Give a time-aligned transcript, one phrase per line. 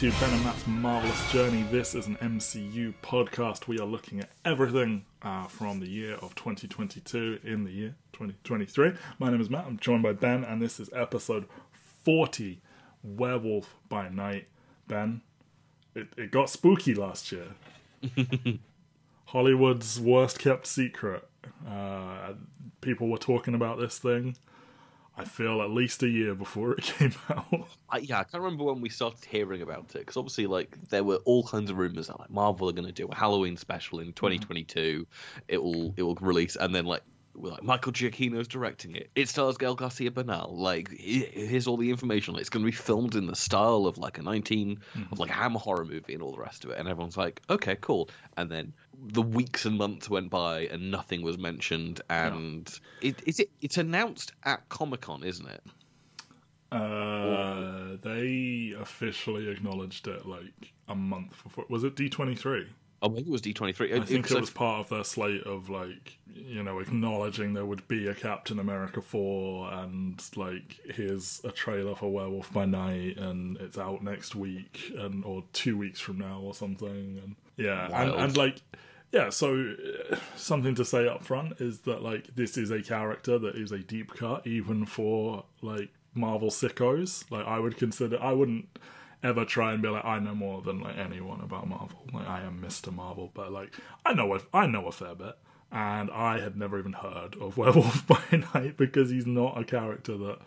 [0.00, 1.62] To Ben and Matt's Marvelous Journey.
[1.64, 3.68] This is an MCU podcast.
[3.68, 8.94] We are looking at everything uh, from the year of 2022 in the year 2023.
[9.18, 9.66] My name is Matt.
[9.66, 11.44] I'm joined by Ben, and this is episode
[12.02, 12.62] 40
[13.02, 14.48] Werewolf by Night.
[14.88, 15.20] Ben,
[15.94, 17.48] it, it got spooky last year.
[19.26, 21.28] Hollywood's worst kept secret.
[21.68, 22.32] Uh,
[22.80, 24.38] people were talking about this thing.
[25.16, 27.68] I feel at least a year before it came out.
[27.88, 31.04] I, yeah, I can't remember when we started hearing about it because obviously, like, there
[31.04, 34.00] were all kinds of rumors that like Marvel are going to do a Halloween special
[34.00, 34.26] in mm-hmm.
[34.26, 35.06] 2022.
[35.48, 39.10] It will it will release, and then like we're like Michael Giacchino's directing it.
[39.14, 40.56] It stars Gael Garcia Bernal.
[40.56, 42.36] Like, here's all the information.
[42.36, 45.12] It's going to be filmed in the style of like a 19 Mm-hmm.
[45.12, 46.78] of like a Hammer horror movie and all the rest of it.
[46.78, 48.10] And everyone's like, okay, cool.
[48.36, 52.00] And then the weeks and months went by and nothing was mentioned.
[52.10, 52.68] And
[53.00, 55.62] it is it it's announced at Comic Con, isn't it?
[56.72, 61.64] Uh, they officially acknowledged it like a month before.
[61.68, 62.66] Was it D23?
[63.02, 64.00] Oh, maybe it was D23.
[64.00, 67.86] I think it was part of their slate of like you know acknowledging there would
[67.88, 73.56] be a Captain America four and like here's a trailer for Werewolf by Night and
[73.58, 78.14] it's out next week and or two weeks from now or something and yeah and,
[78.14, 78.62] and like
[79.12, 79.74] yeah so
[80.10, 83.72] uh, something to say up front is that like this is a character that is
[83.72, 88.78] a deep cut even for like Marvel sickos like I would consider I wouldn't
[89.22, 92.06] ever try and be like I know more than like anyone about Marvel.
[92.12, 92.92] Like I am Mr.
[92.92, 93.72] Marvel, but like
[94.04, 95.36] I know a, I know a fair bit.
[95.72, 98.22] And I had never even heard of Werewolf by
[98.54, 100.38] Night because he's not a character that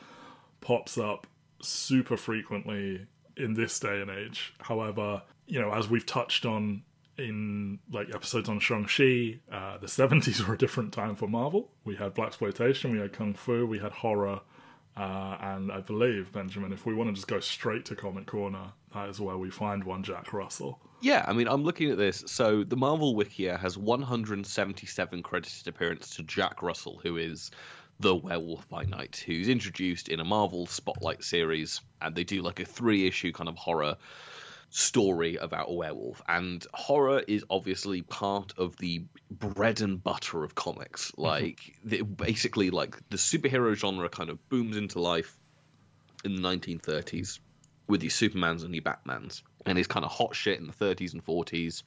[0.60, 1.28] pops up
[1.62, 3.08] super frequently
[3.38, 4.54] in this day and age.
[4.60, 6.84] However, you know, as we've touched on
[7.18, 11.72] in like episodes on Shang-Chi, uh, the 70s were a different time for Marvel.
[11.86, 14.42] We had black exploitation, we had kung fu, we had horror,
[14.96, 18.72] uh, and I believe, Benjamin, if we want to just go straight to Comic Corner,
[18.94, 20.80] that is where we find one Jack Russell.
[21.02, 22.24] Yeah, I mean, I'm looking at this.
[22.28, 27.52] So the Marvel Wikia has 177 credited appearances to Jack Russell, who is
[28.00, 32.60] the Werewolf by Night, who's introduced in a Marvel Spotlight series, and they do like
[32.60, 33.98] a three-issue kind of horror
[34.74, 36.22] story about a werewolf.
[36.28, 41.12] And horror is obviously part of the bread and butter of comics.
[41.12, 41.22] Mm-hmm.
[41.22, 45.38] Like, the, basically, like the superhero genre kind of booms into life
[46.26, 47.40] in the 1930s
[47.88, 51.14] with your Supermans and your Batmans, and is kind of hot shit in the 30s
[51.14, 51.84] and 40s.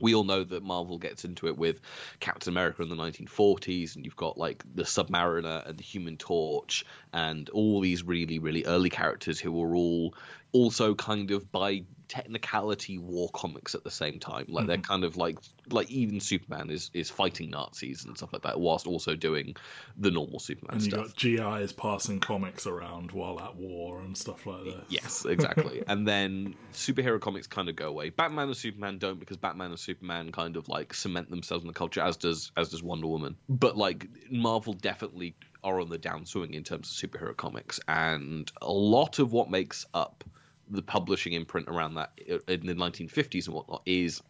[0.00, 1.80] We all know that Marvel gets into it with
[2.18, 6.84] Captain America in the 1940s, and you've got like the Submariner and the Human Torch,
[7.12, 10.14] and all these really, really early characters who are all
[10.52, 14.46] also kind of by technicality war comics at the same time.
[14.48, 14.82] Like they're mhm.
[14.82, 15.38] kind of like
[15.70, 19.54] like even Superman is is fighting Nazis and stuff like that, whilst also doing
[19.96, 21.06] the normal Superman And you stuff.
[21.06, 24.84] got GIs passing comics around while at war and stuff like that.
[24.88, 25.82] Yes, exactly.
[25.86, 28.10] and then superhero comics kind of go away.
[28.10, 31.74] Batman and Superman don't because Batman and Superman kind of like cement themselves in the
[31.74, 33.36] culture as does as does Wonder Woman.
[33.48, 38.72] But like Marvel definitely are on the downswing in terms of superhero comics and a
[38.72, 40.24] lot of what makes up
[40.70, 44.22] the publishing imprint around that in the 1950s and whatnot is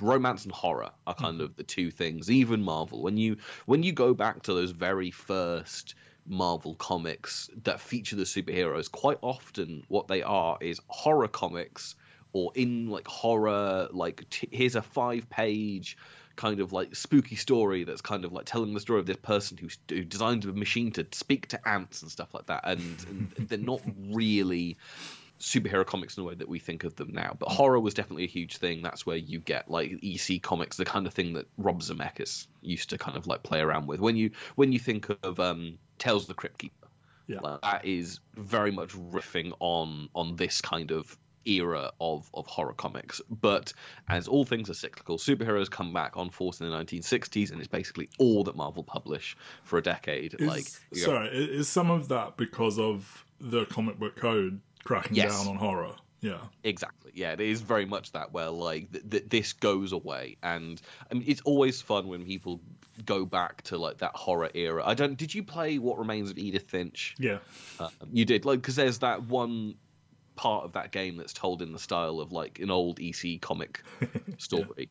[0.00, 1.44] romance and horror are kind mm-hmm.
[1.44, 2.30] of the two things.
[2.30, 3.36] Even marvel when you
[3.66, 5.94] when you go back to those very first
[6.26, 11.96] marvel comics that feature the superheroes quite often what they are is horror comics
[12.32, 15.96] or in like horror like t- here's a five page
[16.36, 19.58] kind of like spooky story that's kind of like telling the story of this person
[19.58, 23.04] who, who designed a machine to speak to ants and stuff like that and,
[23.36, 23.82] and they're not
[24.12, 24.76] really
[25.42, 27.36] superhero comics in the way that we think of them now.
[27.38, 28.80] But horror was definitely a huge thing.
[28.80, 32.90] That's where you get like EC comics, the kind of thing that Rob Zemeckis used
[32.90, 34.00] to kind of like play around with.
[34.00, 36.86] When you when you think of um, Tales of the Crypt Keeper,
[37.26, 37.40] Yeah.
[37.40, 42.74] like, that is very much riffing on on this kind of era of of horror
[42.74, 43.20] comics.
[43.28, 43.72] But
[44.08, 47.66] as all things are cyclical, superheroes come back on force in the 1960s, and it's
[47.66, 50.34] basically all that Marvel publish for a decade.
[50.38, 50.66] Is, like
[51.00, 55.36] sorry, is some of that because of the comic book code cracking Yes.
[55.38, 55.94] down on horror?
[56.20, 56.38] Yeah.
[56.62, 57.10] Exactly.
[57.14, 60.80] Yeah, it is very much that where like th- th- this goes away, and
[61.10, 62.60] I mean it's always fun when people
[63.04, 64.82] go back to like that horror era.
[64.86, 65.16] I don't.
[65.16, 67.16] Did you play What Remains of Edith Finch?
[67.18, 67.38] Yeah.
[67.80, 69.74] Uh, you did, like because there's that one
[70.36, 73.82] part of that game that's told in the style of like an old EC comic
[74.38, 74.88] story.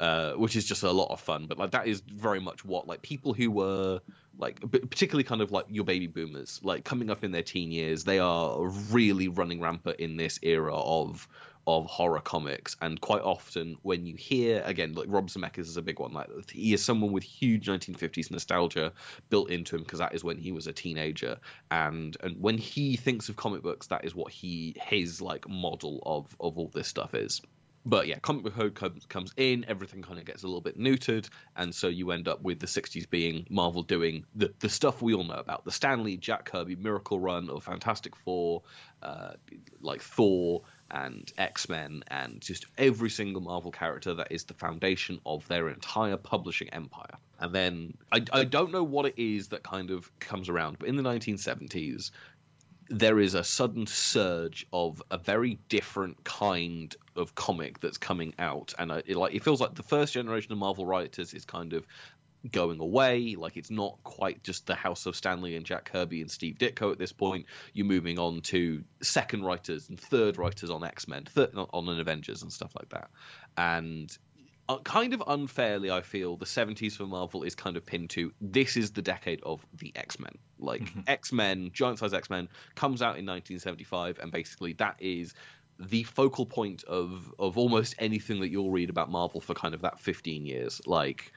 [0.00, 2.86] Uh, which is just a lot of fun, but like that is very much what
[2.86, 4.00] like people who were
[4.38, 8.04] like particularly kind of like your baby boomers, like coming up in their teen years,
[8.04, 11.26] they are really running rampant in this era of
[11.66, 15.82] of horror comics, and quite often when you hear again, like Rob Zemeckis is a
[15.82, 16.12] big one.
[16.12, 18.92] Like he is someone with huge 1950s nostalgia
[19.30, 21.38] built into him because that is when he was a teenager,
[21.72, 26.00] and and when he thinks of comic books, that is what he his like model
[26.06, 27.42] of of all this stuff is
[27.88, 30.78] but yeah, comic book code comes, comes in, everything kind of gets a little bit
[30.78, 35.00] neutered, and so you end up with the 60s being Marvel doing the, the stuff
[35.00, 38.62] we all know about the Stan Lee, Jack Kirby miracle run of Fantastic Four,
[39.02, 39.32] uh,
[39.80, 45.18] like Thor and X Men, and just every single Marvel character that is the foundation
[45.24, 47.16] of their entire publishing empire.
[47.40, 50.88] And then I, I don't know what it is that kind of comes around, but
[50.88, 52.10] in the 1970s,
[52.90, 58.74] there is a sudden surge of a very different kind of comic that's coming out,
[58.78, 61.86] and it, like it feels like the first generation of Marvel writers is kind of
[62.50, 63.36] going away.
[63.36, 66.56] Like it's not quite just the House of Stan Lee and Jack Kirby and Steve
[66.58, 67.46] Ditko at this point.
[67.72, 71.26] You're moving on to second writers and third writers on X Men,
[71.56, 73.10] on an Avengers and stuff like that.
[73.56, 74.16] And
[74.68, 78.32] uh, kind of unfairly, I feel the 70s for Marvel is kind of pinned to
[78.40, 80.32] this is the decade of the X Men.
[80.58, 81.00] Like mm-hmm.
[81.06, 85.34] X Men, giant size X Men, comes out in 1975, and basically that is
[85.78, 89.82] the focal point of of almost anything that you'll read about Marvel for kind of
[89.82, 90.80] that 15 years.
[90.86, 91.32] Like.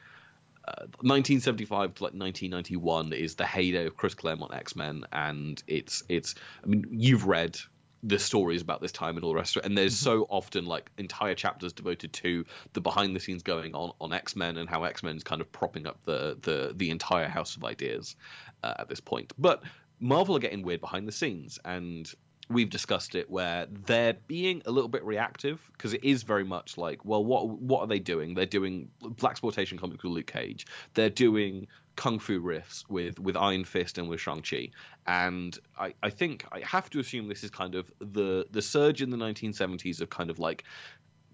[0.64, 6.04] Uh, 1975 to like 1991 is the heyday of Chris Claremont X Men, and it's
[6.08, 6.36] it's.
[6.64, 7.58] I mean, you've read
[8.04, 9.66] the stories about this time and all the rest of it.
[9.68, 10.22] And there's mm-hmm.
[10.22, 14.36] so often like entire chapters devoted to the behind the scenes going on on X
[14.36, 17.56] Men and how X Men is kind of propping up the the the entire house
[17.56, 18.16] of ideas
[18.64, 19.34] uh, at this point.
[19.38, 19.64] But
[20.00, 22.12] Marvel are getting weird behind the scenes, and
[22.50, 26.78] we've discussed it where they're being a little bit reactive because it is very much
[26.78, 28.34] like, well, what what are they doing?
[28.34, 30.66] They're doing black exploitation comics with Luke Cage.
[30.94, 34.70] They're doing kung fu riffs with with Iron Fist and with Shang Chi,
[35.06, 39.02] and I, I think I have to assume this is kind of the the surge
[39.02, 40.64] in the 1970s of kind of like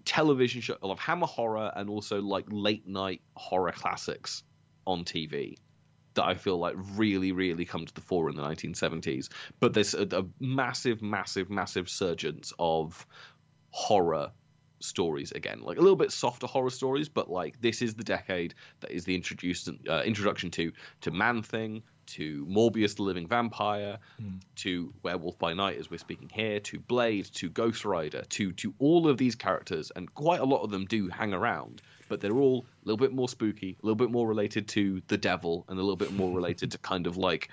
[0.04, 4.42] television show of hammer horror and also like late night horror classics
[4.86, 5.56] on TV
[6.14, 9.28] that I feel like really, really come to the fore in the 1970s.
[9.60, 13.06] But there's a, a massive, massive, massive surgence of
[13.70, 14.32] horror
[14.80, 18.54] stories again, like a little bit softer horror stories, but like this is the decade
[18.80, 20.72] that is the introduced uh, introduction to
[21.02, 24.40] to Man Thing, to Morbius the Living Vampire, mm.
[24.56, 28.74] to Werewolf by Night as we're speaking here, to Blade, to Ghost Rider, to to
[28.78, 32.36] all of these characters, and quite a lot of them do hang around but they're
[32.36, 35.78] all a little bit more spooky, a little bit more related to the devil, and
[35.78, 37.50] a little bit more related to kind of like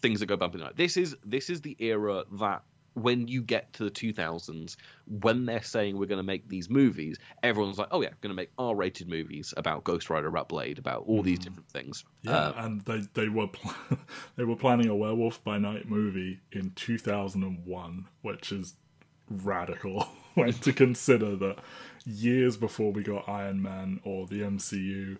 [0.00, 0.76] things that go bump in the night.
[0.76, 2.62] This is this is the era that
[2.96, 4.76] when you get to the 2000s,
[5.20, 8.30] when they're saying we're going to make these movies, everyone's like, "Oh yeah, we're going
[8.30, 11.44] to make R-rated movies about Ghost Rider, about Blade, about all these mm.
[11.44, 13.74] different things." Yeah, uh, and they they were pl-
[14.36, 18.74] they were planning a Werewolf by Night movie in 2001, which is
[19.30, 21.58] radical when to consider that
[22.06, 25.18] years before we got Iron Man or the MCU,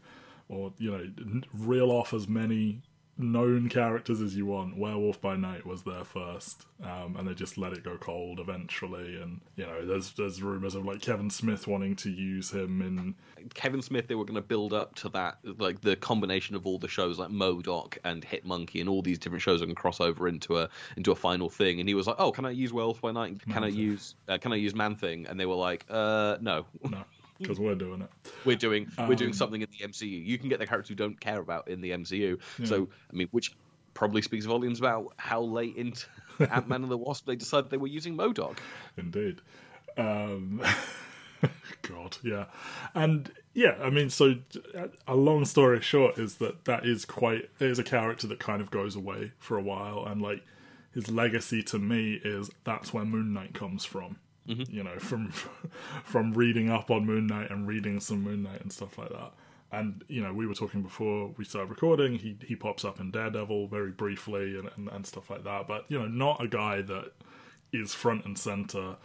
[0.48, 2.80] or you know, reel off as many
[3.18, 4.76] known characters as you want.
[4.76, 9.16] Werewolf by Night was there first, um, and they just let it go cold eventually.
[9.20, 13.14] And you know, there's there's rumors of like Kevin Smith wanting to use him in
[13.54, 14.08] Kevin Smith.
[14.08, 17.18] They were going to build up to that, like the combination of all the shows
[17.18, 20.28] like MODOK and Hit Monkey and all these different shows are going to cross over
[20.28, 21.80] into a into a final thing.
[21.80, 23.40] And he was like, "Oh, can I use Werewolf by Night?
[23.40, 23.78] Can Man I Thing.
[23.78, 27.04] use uh, Can I use Man Thing?" And they were like, "Uh, no." No
[27.38, 28.10] because we're doing it.
[28.44, 30.24] We're doing um, we're doing um, something in the MCU.
[30.24, 32.38] You can get the characters you don't care about in the MCU.
[32.58, 32.66] Yeah.
[32.66, 33.52] So I mean, which
[33.94, 36.06] probably speaks volumes about how late into
[36.50, 38.58] Ant Man and the Wasp they decided they were using MODOK.
[38.96, 39.40] Indeed.
[39.96, 40.62] Um,
[41.82, 42.46] God, yeah,
[42.94, 44.36] and yeah, I mean, so
[45.06, 48.70] a long story short is that that is quite is a character that kind of
[48.70, 50.42] goes away for a while, and like
[50.92, 54.18] his legacy to me is that's where Moon Knight comes from.
[54.48, 54.74] Mm-hmm.
[54.74, 55.30] You know, from
[56.04, 59.32] from reading up on Moon Knight and reading some Moon Knight and stuff like that.
[59.72, 62.18] And you know, we were talking before we started recording.
[62.18, 65.66] He he pops up in Daredevil very briefly and, and, and stuff like that.
[65.66, 67.12] But you know, not a guy that
[67.72, 68.96] is front and center.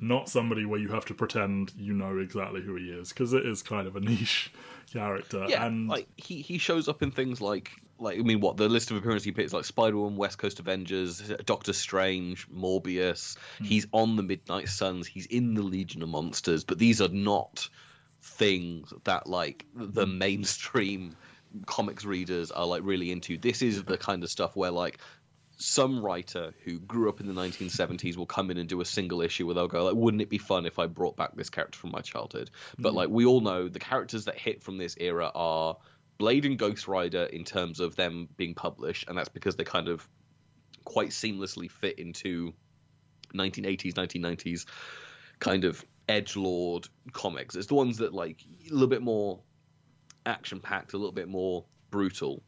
[0.00, 3.44] Not somebody where you have to pretend you know exactly who he is because it
[3.44, 4.52] is kind of a niche
[4.92, 5.46] character.
[5.48, 8.68] Yeah, and like he he shows up in things like like I mean, what the
[8.68, 13.36] list of appearances he picks like Spider Woman, West Coast Avengers, Doctor Strange, Morbius.
[13.60, 13.66] Mm.
[13.66, 15.06] He's on the Midnight Suns.
[15.06, 16.64] He's in the Legion of Monsters.
[16.64, 17.68] But these are not
[18.22, 20.18] things that like the hmm.
[20.18, 21.16] mainstream
[21.66, 23.36] comics readers are like really into.
[23.36, 24.98] This is the kind of stuff where like
[25.60, 29.20] some writer who grew up in the 1970s will come in and do a single
[29.20, 31.76] issue where they'll go like wouldn't it be fun if i brought back this character
[31.76, 32.48] from my childhood
[32.78, 32.96] but mm.
[32.96, 35.76] like we all know the characters that hit from this era are
[36.18, 39.88] Blade and Ghost Rider in terms of them being published, and that's because they kind
[39.88, 40.06] of
[40.84, 42.52] quite seamlessly fit into
[43.34, 44.66] 1980s, 1990s
[45.38, 47.54] kind of edge lord comics.
[47.54, 49.40] It's the ones that like a little bit more
[50.26, 52.42] action packed, a little bit more brutal.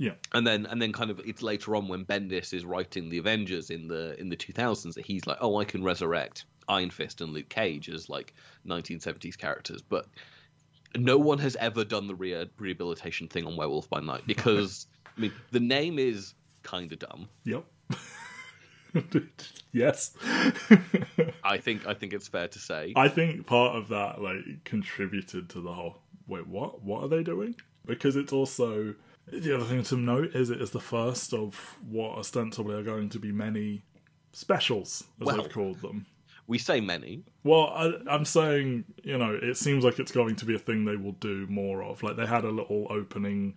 [0.00, 0.14] Yeah.
[0.32, 3.68] And then and then kind of it's later on when Bendis is writing the Avengers
[3.68, 7.34] in the in the 2000s that he's like, "Oh, I can resurrect Iron Fist and
[7.34, 8.32] Luke Cage as like
[8.66, 10.06] 1970s characters." But
[10.96, 15.20] no one has ever done the re- rehabilitation thing on Werewolf by Night because I
[15.20, 17.28] mean, the name is kind of dumb.
[17.44, 17.64] Yep.
[19.72, 20.16] yes.
[21.44, 22.94] I think I think it's fair to say.
[22.96, 26.82] I think part of that like contributed to the whole wait, what?
[26.82, 27.54] What are they doing?
[27.84, 28.94] Because it's also
[29.32, 33.08] the other thing to note is it is the first of what ostensibly are going
[33.10, 33.82] to be many
[34.32, 35.36] specials, as Well.
[35.36, 36.06] they've called them.
[36.46, 37.22] We say many.
[37.44, 40.84] Well, I, I'm saying, you know, it seems like it's going to be a thing
[40.84, 42.02] they will do more of.
[42.02, 43.54] Like they had a little opening,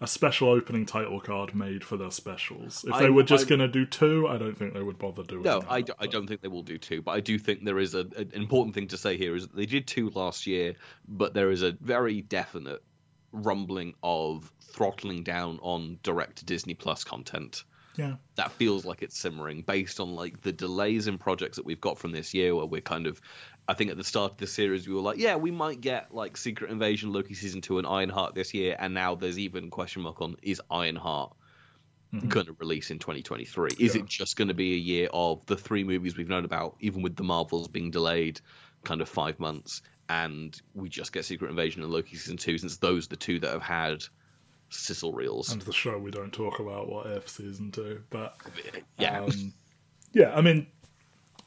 [0.00, 2.84] a special opening title card made for their specials.
[2.88, 5.44] If they were just going to do two, I don't think they would bother doing.
[5.44, 7.64] No, that, I, d- I don't think they will do two, but I do think
[7.64, 10.44] there is a, an important thing to say here is that they did two last
[10.44, 10.74] year,
[11.06, 12.82] but there is a very definite
[13.34, 17.64] rumbling of throttling down on direct Disney Plus content.
[17.96, 21.80] Yeah, That feels like it's simmering based on like the delays in projects that we've
[21.80, 23.20] got from this year, where we're kind of,
[23.68, 26.12] I think at the start of the series we were like, yeah, we might get
[26.12, 30.02] like Secret Invasion, Loki season two, and Ironheart this year, and now there's even question
[30.02, 31.36] mark on is Ironheart
[32.12, 32.28] mm-hmm.
[32.28, 33.70] going to release in 2023?
[33.78, 34.02] Is Yeah.
[34.02, 37.00] it just going to be a year of the three movies we've known about, even
[37.02, 38.40] with the Marvels being delayed
[38.82, 42.76] kind of five months, and we just get Secret Invasion and Loki season two, since
[42.76, 44.04] those are the two that have had
[44.68, 45.52] sizzle reels?
[45.52, 48.36] and the show we don't talk about what if season two, but
[48.98, 49.20] yeah.
[49.20, 49.52] um,
[50.12, 50.66] yeah, I mean,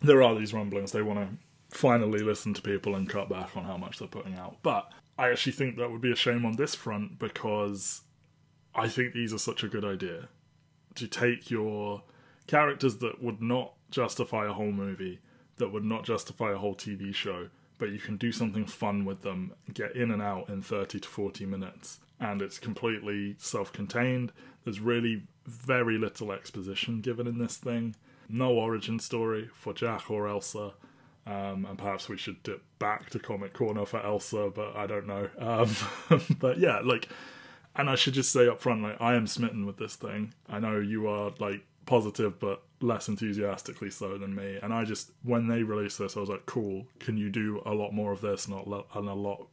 [0.01, 0.91] there are these rumblings.
[0.91, 4.35] They want to finally listen to people and cut back on how much they're putting
[4.35, 4.57] out.
[4.63, 8.01] But I actually think that would be a shame on this front because
[8.75, 10.29] I think these are such a good idea
[10.95, 12.03] to take your
[12.47, 15.19] characters that would not justify a whole movie,
[15.57, 19.22] that would not justify a whole TV show, but you can do something fun with
[19.22, 22.00] them, get in and out in 30 to 40 minutes.
[22.19, 24.31] And it's completely self contained.
[24.63, 27.96] There's really very little exposition given in this thing.
[28.27, 30.74] No origin story for Jack or Elsa.
[31.25, 35.07] Um, and perhaps we should dip back to Comic Corner for Elsa, but I don't
[35.07, 35.29] know.
[35.38, 37.10] Um, but yeah, like,
[37.75, 40.34] and I should just say up front, like, I am smitten with this thing.
[40.50, 44.60] I know you are like positive, but less enthusiastically so than me.
[44.62, 46.86] And I just, when they released this, I was like, cool.
[47.00, 49.48] Can you do a lot more of this and a lot, and a lot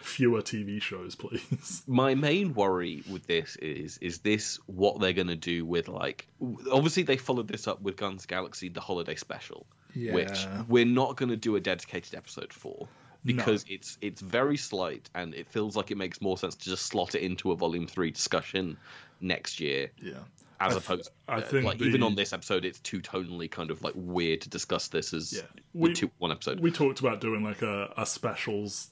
[0.00, 1.82] fewer TV shows, please?
[1.86, 6.26] my main worry with this is is this what they're going to do with like
[6.72, 11.30] obviously they followed this up with Guns Galaxy the holiday special which we're not going
[11.30, 12.86] to do a dedicated episode for
[13.24, 16.86] because it's it's very slight and it feels like it makes more sense to just
[16.86, 18.76] slot it into a volume 3 discussion
[19.20, 20.14] next year yeah.
[20.60, 23.50] As I th- opposed I uh, think like even on this episode it's too tonally
[23.50, 25.42] kind of like weird to discuss this as Yeah.
[25.74, 28.90] We- two, one episode We talked about doing like a, a specials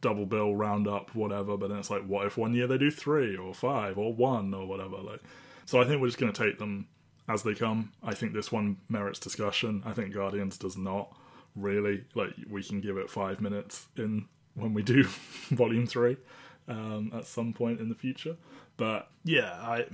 [0.00, 3.36] double bill roundup, whatever, but then it's like, what if one year they do three
[3.36, 4.96] or five or one or whatever?
[4.98, 5.20] Like,
[5.64, 6.86] so I think we're just going to take them
[7.28, 7.92] as they come.
[8.02, 9.82] I think this one merits discussion.
[9.86, 11.16] I think Guardians does not
[11.56, 12.04] really.
[12.14, 15.04] Like, we can give it five minutes in when we do
[15.50, 16.16] volume three
[16.68, 18.36] um, at some point in the future.
[18.76, 19.86] But yeah, I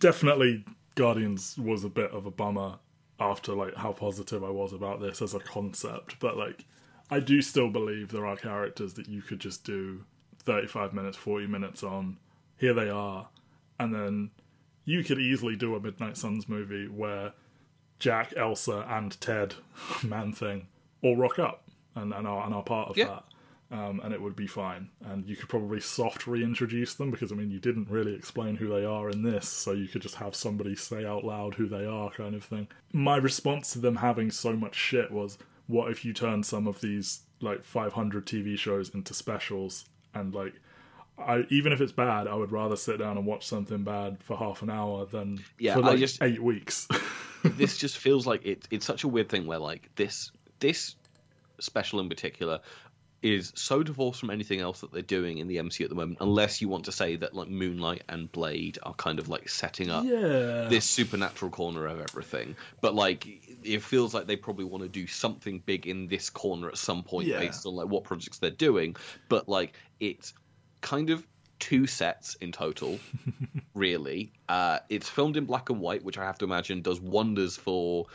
[0.00, 0.64] definitely
[0.96, 2.78] Guardians was a bit of a bummer
[3.20, 6.64] after like how positive I was about this as a concept, but like
[7.10, 10.04] I do still believe there are characters that you could just do
[10.42, 12.16] 35 minutes, 40 minutes on.
[12.56, 13.28] Here they are,
[13.78, 14.30] and then
[14.84, 17.32] you could easily do a Midnight Suns movie where
[17.98, 19.54] Jack, Elsa, and Ted,
[20.02, 20.66] Man Thing,
[21.02, 21.64] all rock up
[21.94, 23.06] and, and are and are part of Yeah.
[23.06, 23.24] that.
[23.72, 24.88] Um, and it would be fine.
[25.04, 28.68] And you could probably soft reintroduce them because I mean you didn't really explain who
[28.68, 31.86] they are in this, so you could just have somebody say out loud who they
[31.86, 32.66] are, kind of thing.
[32.92, 36.80] My response to them having so much shit was, what if you turn some of
[36.80, 39.84] these like 500 TV shows into specials
[40.14, 40.54] and like.
[41.18, 44.38] I, even if it's bad, I would rather sit down and watch something bad for
[44.38, 46.88] half an hour than Yeah, for like just- eight weeks.
[47.44, 50.96] this just feels like it, it's such a weird thing where like this this
[51.58, 52.60] special in particular
[53.22, 56.18] is so divorced from anything else that they're doing in the MCU at the moment,
[56.20, 59.48] unless you want to say that like Moon Knight and Blade are kind of like
[59.48, 62.56] setting up yeah, this supernatural corner of everything.
[62.80, 63.26] But like
[63.62, 67.02] it feels like they probably want to do something big in this corner at some
[67.02, 67.40] point Yeah.
[67.40, 68.96] based on like what projects they're doing.
[69.28, 70.32] But like it's
[70.80, 71.26] kind of
[71.58, 72.98] two sets in total,
[73.74, 74.32] really.
[74.48, 78.06] Uh, it's filmed in black and white, which I have to imagine does wonders for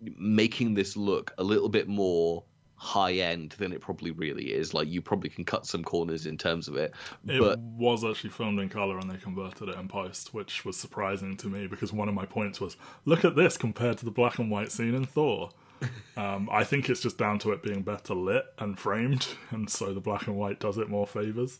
[0.00, 2.44] making this look a little bit more
[2.84, 4.74] high end than it probably really is.
[4.74, 6.92] Like you probably can cut some corners in terms of it,
[7.26, 10.76] It but was actually filmed in color and they converted it in post, which was
[10.76, 12.76] surprising to me because one of my points was,
[13.06, 15.50] look at this compared to the black and white scene in Thor.
[16.16, 19.92] Um, I think it's just down to it being better lit and framed, and so
[19.92, 21.58] the black and white does it more favors.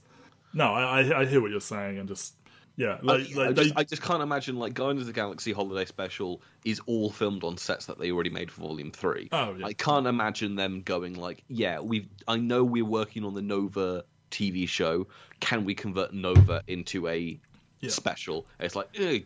[0.55, 2.35] No, I, I, I hear what you're saying, and just
[2.77, 5.53] yeah, like, I, I just, they, I just can't imagine like Guardians of the Galaxy
[5.53, 9.29] Holiday Special is all filmed on sets that they already made for Volume Three.
[9.33, 9.67] Oh, yeah.
[9.67, 14.05] I can't imagine them going like, yeah, we I know we're working on the Nova
[14.31, 15.07] TV show.
[15.41, 17.39] Can we convert Nova into a
[17.81, 17.91] Yeah.
[17.91, 18.47] special?
[18.59, 18.89] It's like.
[19.01, 19.23] Ugh,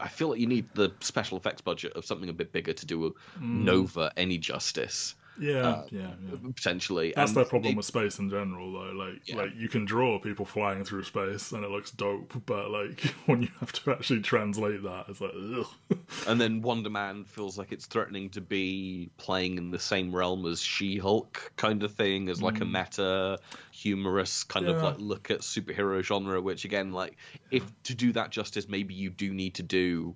[0.00, 2.86] I feel like you need the special effects budget of something a bit bigger to
[2.86, 3.62] do Mm.
[3.64, 6.00] Nova any justice, yeah, yeah,
[6.30, 6.36] yeah.
[6.54, 7.12] potentially.
[7.14, 8.92] That's And their problem with space in general, though.
[8.92, 9.36] Like, Yeah.
[9.36, 12.32] like you can draw people flying through space, and it looks dope.
[12.46, 15.66] But like when you have to actually translate that, it's like, ugh.
[16.28, 20.46] And then Wonder Man feels like it's threatening to be playing in the same realm
[20.46, 23.38] as She Hulk kind of thing, as like a meta,
[23.72, 24.82] humorous kind of Mm.
[24.82, 26.40] Like look at superhero genre.
[26.40, 27.16] Which again, like
[27.50, 30.14] if to do that justice, maybe you do need to do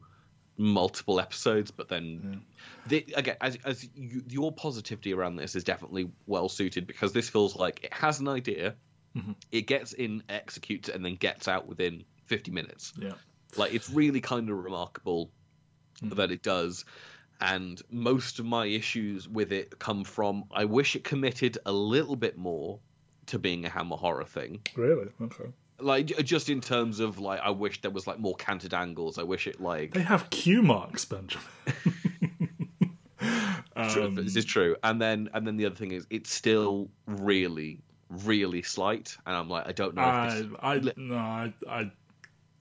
[0.58, 1.70] multiple episodes.
[1.70, 2.42] But then,
[2.86, 7.28] the, again, as as you, your positivity around this is definitely well suited because this
[7.30, 8.76] feels like it has an idea,
[9.16, 9.32] Mm-hmm.
[9.50, 12.92] it gets in, executes, it, and then gets out within fifty minutes.
[13.00, 13.14] yeah,
[13.56, 15.30] Like it's really kind of remarkable
[16.02, 16.14] Mm.
[16.16, 16.84] that it does.
[17.40, 22.14] And most of my issues with it come from I wish it committed a little
[22.14, 22.78] bit more
[23.26, 24.60] to being a hammer horror thing.
[24.76, 25.46] really, okay.
[25.80, 29.18] Like just in terms of like I wish there was like more canted angles.
[29.18, 31.46] I wish it like They have Q marks, Benjamin.
[33.76, 34.74] Um, this is true.
[34.82, 37.80] And then and then the other thing is it's still really
[38.10, 40.08] really slight and I'm like I don't know if
[40.60, 41.92] I, this I, no, I, I,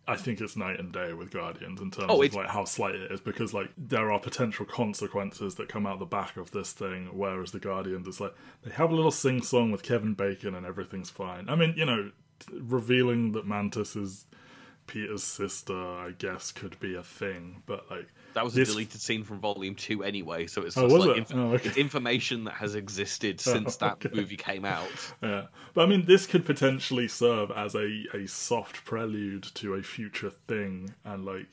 [0.08, 2.96] I think it's night and day with Guardians in terms Oh, of like how slight
[2.96, 6.72] it is because like there are potential consequences that come out the back of this
[6.72, 8.34] thing, whereas the Guardians it's like
[8.64, 11.50] they have a little sing song with Kevin Bacon and everything's fine.
[11.50, 12.12] I mean, you know,
[12.52, 14.26] revealing that Mantis is
[14.88, 19.02] Peter's sister, I guess, could be a thing, but like that was this- a deleted
[19.02, 21.18] scene from volume two anyway, so it's Oh, like it?
[21.18, 21.64] inf- Oh, okay.
[21.66, 24.10] Oh, it's information that has existed oh, since that okay.
[24.16, 24.88] movie came out.
[25.22, 29.84] Yeah, but I mean, this could potentially serve as a, a soft prelude to a
[29.84, 31.48] future thing, and like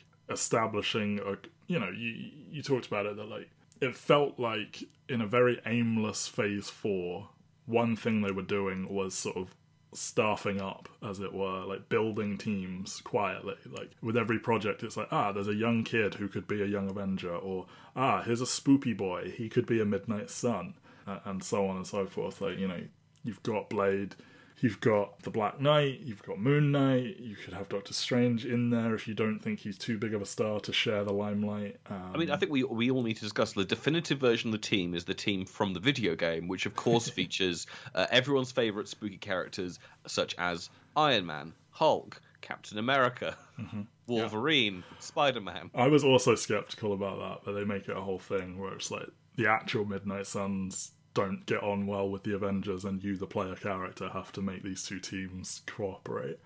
[0.44, 1.36] establishing a.
[1.66, 3.48] You know, you you talked about it that like
[3.80, 7.30] it felt like in a very aimless phase four,
[7.66, 9.54] one thing they were doing was sort of
[9.94, 13.56] staffing up, as it were, like building teams quietly.
[13.70, 16.66] Like with every project, it's like ah, there's a young kid who could be a
[16.66, 20.74] young Avenger, or ah, here's a spoopy boy, he could be a Midnight Sun,
[21.06, 22.40] and so on and so forth.
[22.40, 22.80] Like you know,
[23.22, 24.14] you've got Blade,
[24.60, 27.18] you've got the Black Knight, you've got Moon Knight.
[27.18, 30.22] You could have Doctor Strange in there if you don't think he's too big of
[30.22, 31.76] a star to share the limelight.
[31.90, 34.52] Um, I mean, I think we we all need to discuss the definitive version of
[34.60, 38.52] the team is the team from the video game, which of course features uh, everyone's
[38.52, 43.82] favorite spooky characters such as Iron Man, Hulk, Captain America, Mm-hmm.
[44.06, 45.70] Wolverine, Spider Man.
[45.74, 48.90] I was also skeptical about that, but they make it a whole thing where it's
[48.90, 53.26] like the actual Midnight Suns don't get on well with the Avengers, and you, the
[53.26, 56.38] player character, have to make these two teams cooperate.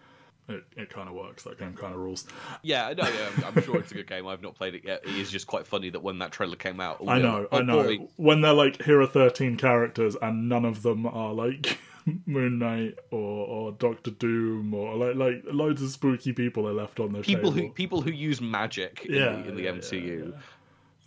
[0.50, 1.42] It, it kind of works.
[1.42, 2.26] That game kind of rules.
[2.62, 4.26] Yeah, no, yeah, I'm- I'm sure it's a good game.
[4.26, 5.02] I've not played it yet.
[5.04, 7.57] It is just quite funny that when that trailer came out, I know, like, oh,
[7.57, 7.83] I oh, know.
[7.83, 8.09] boy.
[8.16, 11.78] When they're like, here are 13 characters, and none of them are like
[12.26, 16.98] Moon Knight or, or Doctor Doom or like like loads of spooky people are left
[16.98, 17.66] on the People table.
[17.68, 20.33] who people who use magic in Yeah, the, in the yeah, MCU.
[20.33, 20.38] yeah,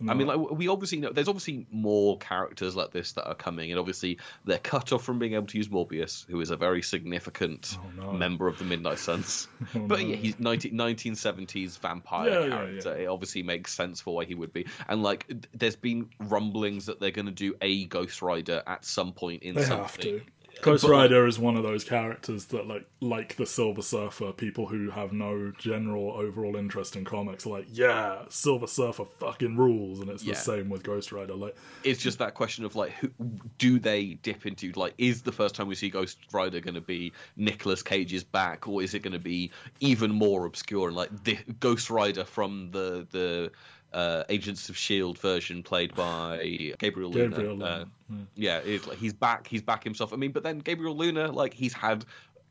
[0.08, 3.70] I mean, like we obviously know there's obviously more characters like this that are coming,
[3.70, 6.82] and obviously they're cut off from being able to use Morbius, who is a very
[6.82, 8.12] significant Oh, no.
[8.12, 9.48] member of the Midnight Suns.
[9.74, 10.06] Oh, but no.
[10.08, 12.96] yeah, he's 19, 1970s vampire Yeah, yeah, character.
[12.96, 14.66] It obviously makes sense for why he would be.
[14.88, 19.12] And like, there's been rumblings that they're going to do a Ghost Rider at some
[19.12, 20.22] point in They something.
[20.60, 24.90] Ghost Rider is one of those characters that, like, like the Silver Surfer, people who
[24.90, 30.08] have no general overall interest in comics are like, yeah, Silver Surfer fucking rules, and
[30.08, 30.34] it's Yeah.
[30.34, 31.34] the same with Ghost Rider.
[31.34, 33.10] Like, it's just that question of like who
[33.58, 36.80] do they dip into like is the first time we see ghost rider going to
[36.80, 41.24] be Nicolas cage's back or is it going to be even more obscure and like
[41.24, 43.50] the ghost rider from the the
[43.92, 48.58] uh, agents of shield version played by gabriel luna, Gabriel Luna, Uh, yeah.
[48.64, 50.12] it's like he's back he's back himself.
[50.12, 52.04] I mean but then gabriel luna like he's had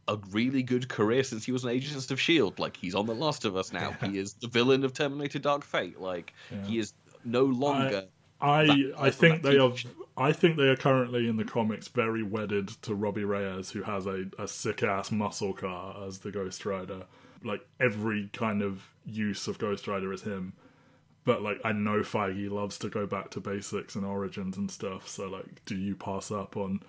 [0.08, 3.15] a really good career since he was an agent of shield like he's on the
[3.15, 3.95] last of us now.
[4.04, 5.99] He is the villain of terminator dark fate.
[5.99, 6.34] Like
[6.65, 8.06] he is no longer
[8.41, 9.71] I That- I think they are
[10.17, 14.06] I think they are currently in the comics very wedded to Robbie Reyes, who has
[14.08, 17.04] a, a sick ass muscle car as the Ghost Rider.
[17.43, 20.54] Like every kind of use of Ghost Rider is him.
[21.25, 25.07] But like I know Feige loves to go back to basics and origins and stuff.
[25.07, 26.81] So like, do you pass up on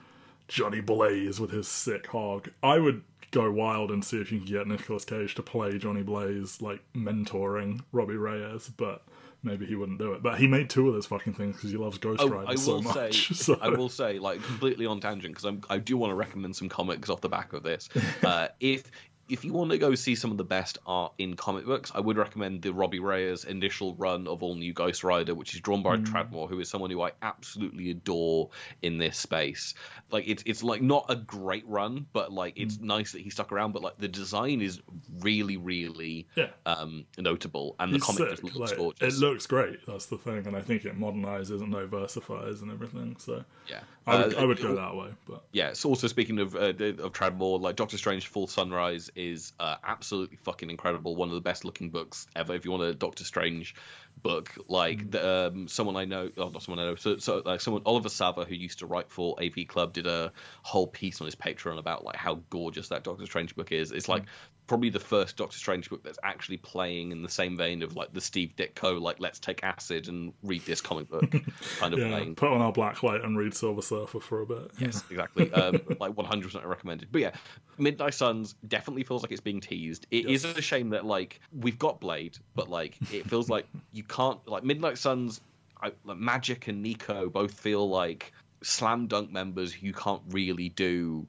[0.48, 2.48] Johnny Blaze with his sick hog?
[2.62, 6.02] I would go wild and see if you can get Nicolas Cage to play Johnny
[6.02, 8.70] Blaze, like mentoring Robbie Reyes.
[8.76, 9.02] But
[9.42, 10.22] maybe he wouldn't do it.
[10.22, 12.54] But he made two of those fucking things because he loves Ghost Oh, Rider I
[12.54, 12.94] so will much.
[13.28, 16.56] say, so- I will say, like completely on tangent because I do want to recommend
[16.56, 17.88] some comics off the back of this.
[18.22, 18.84] Uh, if
[19.32, 22.00] if you want to go see some of the best art in comic books, I
[22.00, 25.82] would recommend the Robbie Reyes initial run of All New Ghost Rider, which is drawn
[25.82, 28.50] by Tradd Moore, who is someone who I absolutely adore
[28.82, 29.74] in this space.
[30.10, 33.52] Like it's it's like not a great run, but like it's nice that he stuck
[33.52, 33.72] around.
[33.72, 34.80] But like the design is
[35.20, 36.50] really really Yeah.
[36.66, 38.30] um, notable, and the comic sick.
[38.30, 39.14] just looks like, gorgeous.
[39.16, 39.78] It looks great.
[39.86, 43.16] That's the thing, and I think it modernizes and diversifies and everything.
[43.18, 45.10] So yeah, I would, Uh, I would go that way.
[45.28, 49.10] But yeah, it's also speaking of uh, of Tradd Moore, like Doctor Strange: Fall Sunrise
[49.14, 51.14] is uh, absolutely fucking incredible.
[51.14, 52.54] One of the best looking books ever.
[52.54, 53.74] If you want a Doctor Strange
[54.22, 57.60] book, like the, um, someone I know, oh, not someone I know, so, so like
[57.60, 61.26] someone Oliver Sava who used to write for AV Club did a whole piece on
[61.26, 63.92] his Patreon about like how gorgeous that Doctor Strange book is.
[63.92, 64.24] It's like
[64.66, 68.12] probably the first Doctor Strange book that's actually playing in the same vein of like
[68.12, 71.30] the Steve Ditko, like let's take acid and read this comic book
[71.78, 72.34] kind of yeah, playing.
[72.36, 74.70] put on our black light and read Silver Surfer for a bit.
[74.78, 75.52] Yes, exactly.
[75.52, 77.08] Um, like 100% recommended.
[77.10, 77.30] But yeah,
[77.76, 80.06] Midnight Suns definitely feels like it's being teased.
[80.10, 80.56] It is Yes.
[80.56, 84.64] a shame that like we've got Blade, but like it feels like you can't like
[84.64, 85.40] Midnight Suns.
[85.82, 91.26] I, like Magik and Nico both feel like slam dunk members you can't really do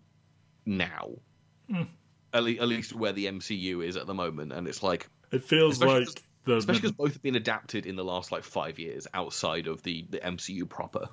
[0.67, 1.09] now.
[1.69, 1.83] Hmm.
[2.33, 5.43] At, le- at least where the MCU is at the moment, and it's like It
[5.43, 6.07] feels like
[6.45, 9.83] the especially because both have been adapted in the last like five years outside of
[9.83, 11.09] the the MCU proper.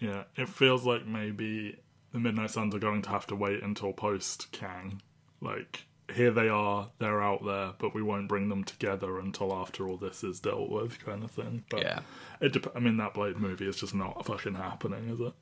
[0.00, 1.78] Yeah, it feels like maybe
[2.12, 5.00] the Midnight Suns are going to have to wait until post Kang.
[5.40, 9.88] Like, here they are, they're out there, but we won't bring them together until after
[9.88, 11.64] all this is dealt with, kind of thing.
[11.70, 12.00] But Yeah.
[12.40, 15.32] it dep- I mean, that Blade movie is just not fucking happening, is it?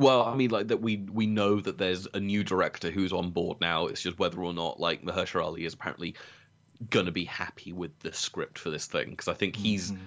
[0.00, 3.32] Well, I mean, like that we we know that there's a new director who's on
[3.32, 3.86] board now.
[3.86, 6.14] It's just whether or not like Mahershala Ali is apparently
[6.88, 9.92] gonna be happy with the script for this thing because I think he's.
[9.92, 10.02] Mm-hmm.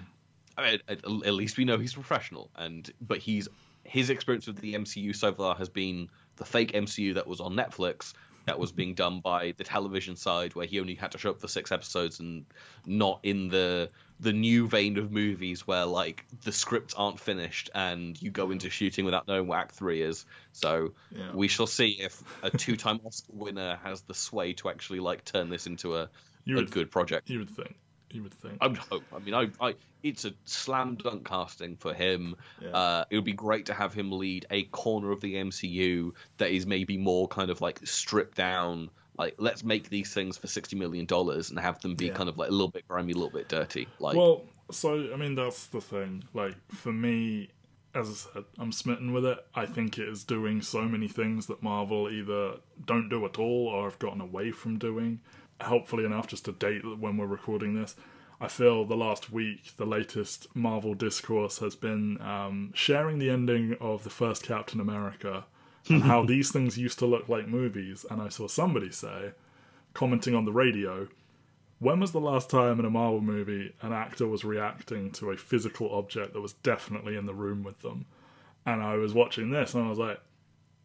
[0.56, 3.48] I mean, at, at least we know he's professional, and but he's
[3.84, 7.54] his experience with the MCU so far has been the fake MCU that was on
[7.54, 8.14] Netflix
[8.46, 11.40] that was being done by the television side where he only had to show up
[11.40, 12.46] for six episodes and
[12.84, 18.20] not in the the new vein of movies where like the scripts aren't finished and
[18.22, 21.32] you go into shooting without knowing what act 3 is so Yeah.
[21.34, 25.50] we shall see if a two-time Oscar winner has the sway to actually like turn
[25.50, 26.08] this into a,
[26.44, 27.74] You a would- good project You would think.
[28.10, 28.58] You would think.
[28.60, 29.02] I would hope.
[29.12, 29.74] I mean, I, I,
[30.04, 32.36] it's a slam dunk casting for him.
[32.62, 32.68] Yeah.
[32.68, 36.52] Uh, it would be great to have him lead a corner of the MCU that
[36.52, 38.90] is maybe more kind of like stripped down.
[39.16, 42.14] Like, let's make these things for sixty million dollars and have them be Yeah.
[42.14, 43.86] kind of like a little bit grimy, a little bit dirty.
[44.00, 46.24] Like, Well, so I mean that's the thing.
[46.34, 47.50] Like for me,
[47.94, 49.38] as I said, I'm smitten with it.
[49.54, 53.68] I think it is doing so many things that Marvel either don't do at all
[53.68, 55.20] or have gotten away from doing.
[55.60, 57.94] Helpfully enough, just to date when we're recording this,
[58.40, 63.76] I feel the last week the latest Marvel discourse has been um, sharing the ending
[63.80, 65.44] of the first Captain America
[65.88, 68.04] and how these things used to look like movies.
[68.10, 69.32] And I saw somebody say,
[69.92, 71.08] commenting on the radio,
[71.78, 75.36] when was the last time in a Marvel movie an actor was reacting to a
[75.36, 78.06] physical object that was definitely in the room with them?
[78.66, 80.20] And I was watching this and I was like,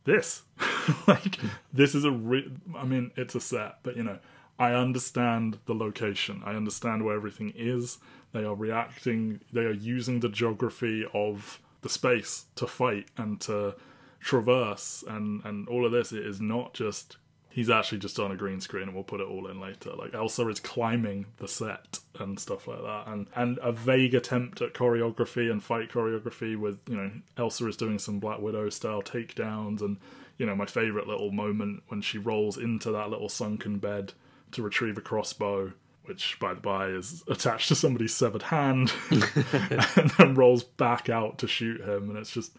[0.03, 0.43] this.
[1.07, 1.39] like,
[1.71, 4.19] this is a re- I mean, it's a set, but you know,
[4.57, 6.41] I understand the location.
[6.45, 7.99] I understand where everything is.
[8.33, 13.75] They are reacting, they are using the geography of the space to fight and to
[14.19, 16.12] traverse and, and all of this.
[16.12, 17.17] It is not just
[17.49, 19.91] he's actually just on a green screen and we'll put it all in later.
[19.95, 24.62] Like Elsa is climbing the set and stuff like that, and and a vague attempt
[24.62, 29.01] at choreography and fight choreography with you know Elsa is doing some Black Widow style
[29.01, 29.97] takedowns, and
[30.38, 34.13] you know my favorite little moment when she rolls into that little sunken bed
[34.51, 35.73] to retrieve a crossbow.
[36.05, 41.38] Which, by the by, is attached to somebody's severed hand, and then rolls back out
[41.38, 42.10] to shoot him.
[42.10, 42.58] And it's just,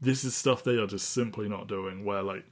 [0.00, 2.04] this is stuff they are just simply not doing.
[2.04, 2.44] Where like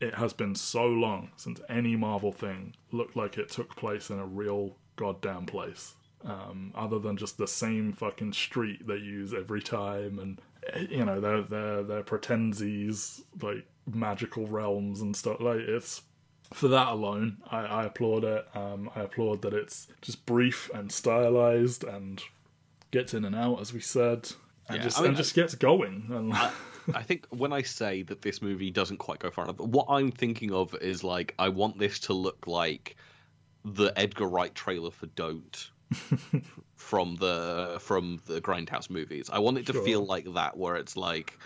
[0.00, 4.18] it has been so long since any Marvel thing looked like it took place in
[4.18, 5.94] a real goddamn place.
[6.24, 10.40] Um, other than just the same fucking street they use every time, and
[10.72, 15.40] eh, you know their their their pretensies like magical realms and stuff.
[15.40, 16.02] Like it's
[16.52, 18.46] for that alone, I, I applaud it.
[18.54, 22.22] Um, I applaud that it's just brief and stylized and
[22.90, 24.32] gets in and out, as we said,
[24.68, 26.08] and Yeah, just I mean, and just gets going.
[26.10, 26.50] And I
[27.02, 30.52] think when I say that this movie doesn't quite go far enough, what I'm thinking
[30.52, 32.96] of is like I want this to look like
[33.64, 35.70] the Edgar Wright trailer for Don't
[36.76, 39.28] from the from the Grindhouse movies.
[39.32, 39.84] I want it to Sure.
[39.84, 41.38] feel like that, where it's like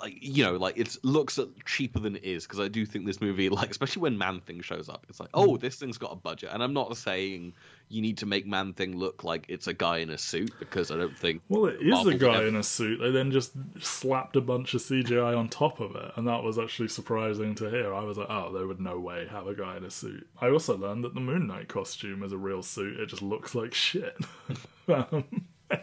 [0.00, 3.20] like you know like it looks cheaper than it is because I do think this
[3.20, 6.16] movie like especially when Man Thing shows up it's like oh this thing's got a
[6.16, 7.52] budget and I'm not saying
[7.90, 10.92] you need to make Man Thing look like it's a guy in a suit because
[10.92, 13.00] I don't think Well, it is a guy would in a suit.
[13.00, 16.56] They then just slapped a bunch of CGI on top of it, and that was
[16.56, 17.92] actually surprising to hear.
[17.92, 20.26] I was like, oh, they would no way have a guy in a suit.
[20.40, 23.00] I also learned that the Moon Knight costume is a real suit.
[23.00, 24.16] It just looks like shit.
[24.88, 25.24] um,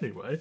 [0.01, 0.39] anyway,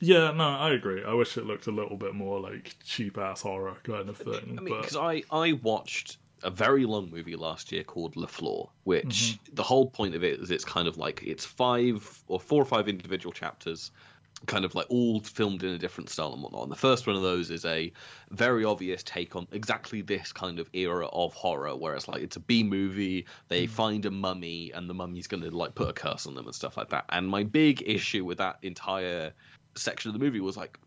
[0.00, 1.04] yeah, no, I agree.
[1.04, 4.56] I wish it looked a little bit more like cheap ass horror kind of thing.
[4.58, 8.26] I mean, but because I I watched a very long movie last year called La
[8.26, 9.54] Flor, which mm-hmm.
[9.54, 12.64] the whole point of it is it's kind of like it's five or four or
[12.64, 13.90] five individual chapters,
[14.46, 16.62] kind of like all filmed in a different style and whatnot.
[16.62, 17.92] And the first one of those is a
[18.30, 22.36] very obvious take on exactly this kind of era of horror, where it's like it's
[22.36, 23.74] a B movie, they mm-hmm.
[23.74, 26.54] find a mummy, and the mummy's going to like put a curse on them and
[26.54, 27.04] stuff like that.
[27.10, 29.34] And my big issue with that entire
[29.76, 30.78] section of the movie was like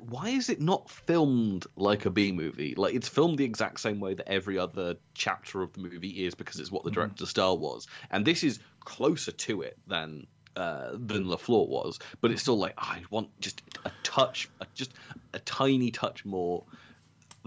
[0.00, 2.74] why is it not filmed like a B movie?
[2.76, 6.34] Like it's filmed the exact same way that every other chapter of the movie is
[6.34, 10.90] because it's what the director's style was, and this is closer to it than uh,
[10.92, 11.98] than La Flor was.
[12.20, 14.92] But it's still like I want just a touch, a, just
[15.32, 16.64] a tiny touch more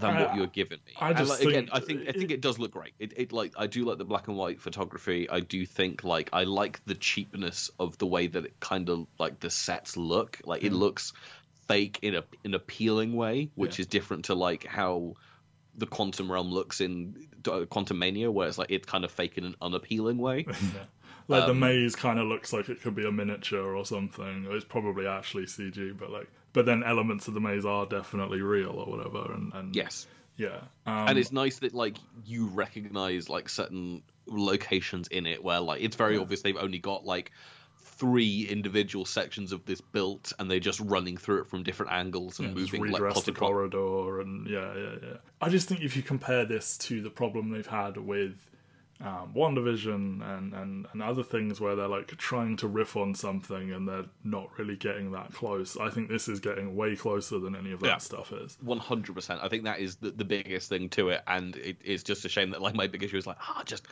[0.02, 0.94] than I- what you're giving me.
[1.00, 2.94] I just like, again, I think I think it does look great.
[3.00, 5.30] It, it like I do like the black and white photography.
[5.30, 9.08] I do think like I like the cheapness of the way that it kind of
[9.20, 10.40] like the sets look.
[10.46, 11.14] Like it looks
[11.68, 13.84] fake in a an appealing way, which Yeah.
[13.84, 15.14] is different to like how
[15.76, 19.46] the quantum realm looks in uh, Quantumania, where it's like it's kind of fake in
[19.46, 20.46] an unappealing way.
[20.50, 20.56] yeah.
[21.28, 24.48] Like the Um, maze kind of looks like it could be a miniature or something.
[24.50, 28.72] It's probably actually CG, but like, but then elements of the maze are definitely real
[28.72, 29.34] or whatever.
[29.34, 35.08] And, and yes, yeah, um, and it's nice that like you recognize like certain locations
[35.08, 36.22] in it where like it's very Yeah.
[36.22, 37.32] obvious they've only got like
[37.84, 42.40] three individual sections of this built and they're just running through it from different angles
[42.40, 45.18] and yeah, moving like the corridor and yeah, yeah, yeah.
[45.40, 48.34] I just think if you compare this to the problem they've had with
[49.04, 53.72] um, WandaVision and, and, and other things where they're like trying to riff on something
[53.72, 57.56] and they're not really getting that close, I think this is getting way closer than
[57.56, 57.98] any of that Yeah.
[57.98, 58.58] stuff is.
[58.62, 59.40] One hundred percent.
[59.44, 62.30] I think that is the, the biggest thing to it, and it, it's just a
[62.30, 63.88] shame that like my big issue is like ah just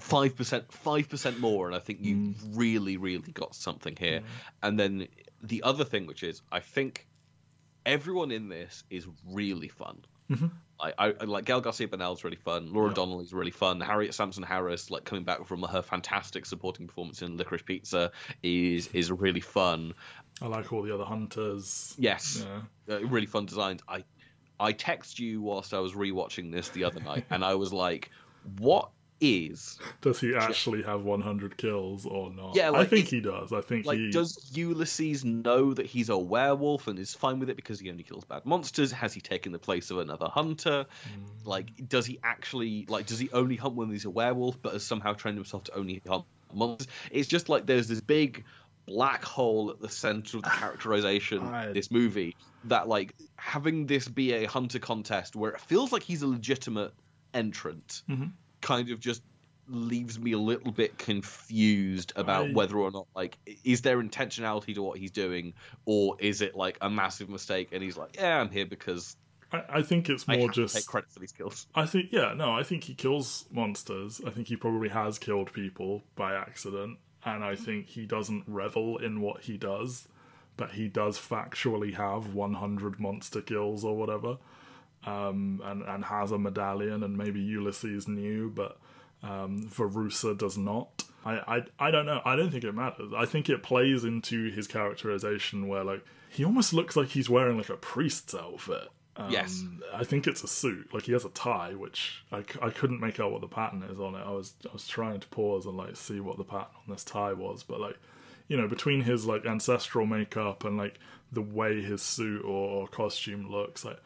[0.00, 2.34] five percent, five percent more, and I think you Mm.
[2.54, 4.22] really, really got something here.
[4.62, 5.08] And then
[5.42, 7.06] the other thing, which is I think
[7.86, 9.98] everyone in this is really fun.
[10.30, 10.50] Mhm.
[10.80, 12.72] I, I, like Gael Garcia Bernal's really fun.
[12.72, 12.94] Laura Yeah.
[12.94, 13.80] Donnelly's really fun.
[13.80, 18.12] Harriet Sansom Harris, like coming back from her fantastic supporting performance in Licorice Pizza,
[18.44, 19.94] is is really fun.
[20.40, 21.96] I like all the other hunters.
[21.98, 22.46] Yes,
[22.88, 22.94] Yeah.
[22.96, 23.80] uh, really fun designs.
[23.88, 24.04] I
[24.60, 28.10] I text you whilst I was rewatching this the other night, and I was like,
[28.58, 32.54] "What is Does he actually have 100 kills or not?
[32.54, 33.52] Yeah, I think it- he does.
[33.52, 33.98] I think like?
[33.98, 34.10] he.
[34.10, 38.04] Does Ulysses know that he's a werewolf and is fine with it because he only
[38.04, 38.92] kills bad monsters?
[38.92, 40.86] Has he taken the place of another hunter?
[41.08, 41.46] Mm.
[41.46, 43.06] Like, does he actually like?
[43.06, 46.00] Does he only hunt when he's a werewolf, but has somehow trained himself to only
[46.06, 46.86] hunt monsters?
[47.10, 48.44] It's just like there's this big
[48.86, 54.08] black hole at the center of the characterization of this movie that like having this
[54.08, 56.92] be a hunter contest where it feels like he's a legitimate
[57.34, 58.32] entrant Mhm.
[58.68, 59.22] Kind of just
[59.70, 64.74] leaves me a little bit confused about I- whether or not like is there intentionality
[64.74, 65.54] to what he's doing
[65.84, 69.16] or is it like a massive mistake and he's like yeah i'm here because
[69.52, 70.74] I, I think it's more just.
[70.74, 74.20] take credit for these kills I think, yeah, no, I think he kills monsters.
[74.26, 76.98] I think he probably has killed people by accident.
[77.24, 80.06] And I think he doesn't revel in what he does,
[80.58, 84.36] but he does factually have 100 monster kills or whatever.
[85.06, 88.78] Um, and, and has a medallion, and maybe Ulysses knew, but
[89.22, 91.04] um, Verussa does not.
[91.24, 92.20] I, I, I don't know.
[92.24, 93.12] I don't think it matters.
[93.16, 97.56] I think it plays into his characterization where, like, he almost looks like he's wearing,
[97.56, 98.88] like, a priest's outfit.
[99.16, 99.64] Um, Yes.
[99.92, 100.92] I think it's a suit.
[100.94, 103.98] Like he has a tie, which I, I couldn't make out what the pattern is
[103.98, 104.22] on it.
[104.24, 107.02] I was I was trying to pause and like see what the pattern on this
[107.02, 107.98] tie was, but like
[108.46, 111.00] you know between his like ancestral makeup and like
[111.32, 113.98] the way his suit or, or costume looks, like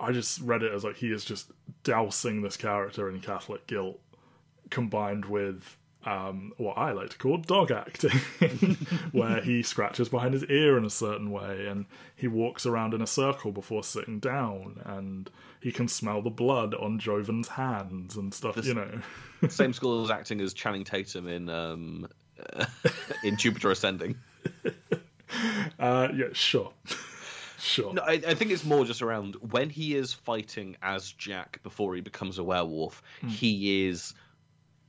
[0.00, 1.50] I just read it as like he is just
[1.84, 4.00] dousing this character in Catholic guilt,
[4.70, 8.10] combined with um, what I like to call dog acting,
[9.12, 11.84] where he scratches behind his ear in a certain way and
[12.16, 16.74] he walks around in a circle before sitting down and he can smell the blood
[16.74, 19.00] on Jovan's hands and stuff, you know.
[19.48, 22.06] same school as acting as channing tatum in um
[23.24, 24.14] in jupiter ascending
[25.78, 26.72] Uh, yeah, sure.
[27.60, 27.94] Sure.
[27.94, 31.94] no, I, I think it's more just around when he is fighting as jack before
[31.94, 33.28] he becomes a werewolf hmm.
[33.28, 34.14] he is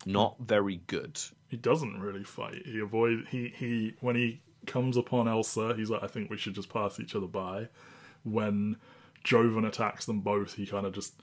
[0.06, 2.66] not very good He doesn't really fight.
[2.66, 6.56] He avoid he he when he comes upon Elsa, he's like, I think we should
[6.56, 7.68] just pass each other by.
[8.24, 8.78] When
[9.24, 11.16] Jovan attacks them both, he kind of just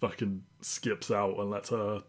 [0.00, 2.02] fucking skips out and lets her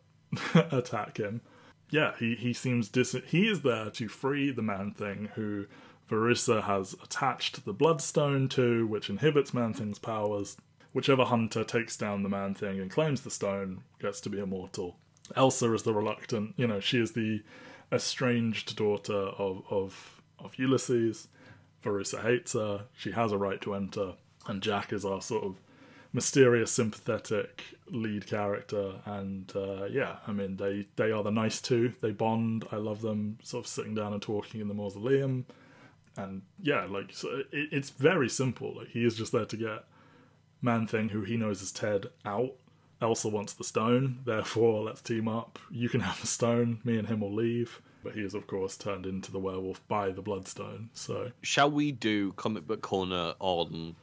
[0.72, 1.42] attack him.
[1.90, 3.16] Yeah, he, he seems dis.
[3.28, 5.68] He is there to free the Man Thing, who
[6.12, 10.58] Verussa has attached the Bloodstone to, which inhibits Man Thing's powers.
[10.92, 14.98] Whichever hunter takes down the Man Thing and claims the stone gets to be immortal.
[15.38, 17.42] Elsa is the reluctant, you know, she is the
[17.94, 21.30] estranged daughter of of, of Ulysses.
[21.82, 22.86] Verussa hates her.
[22.94, 24.14] She has a right to enter,
[24.48, 25.62] and Jack is our sort of
[26.12, 28.96] mysterious, sympathetic lead character.
[29.06, 31.94] And uh, yeah, I mean, they they are the nice two.
[32.02, 32.68] They bond.
[32.72, 35.46] I love them sort of sitting down and talking in the mausoleum.
[36.18, 38.76] And yeah, like so it, it's very simple.
[38.78, 39.86] Like he is just there to get
[40.62, 42.54] Man Thing, who he knows is Ted, out.
[43.02, 45.58] Elsa wants the stone, therefore let's team up.
[45.72, 47.82] You can have the stone, me and him will leave.
[48.04, 50.90] But he is, of course, turned into the werewolf by the bloodstone.
[50.94, 53.96] So, shall we do comic book corner on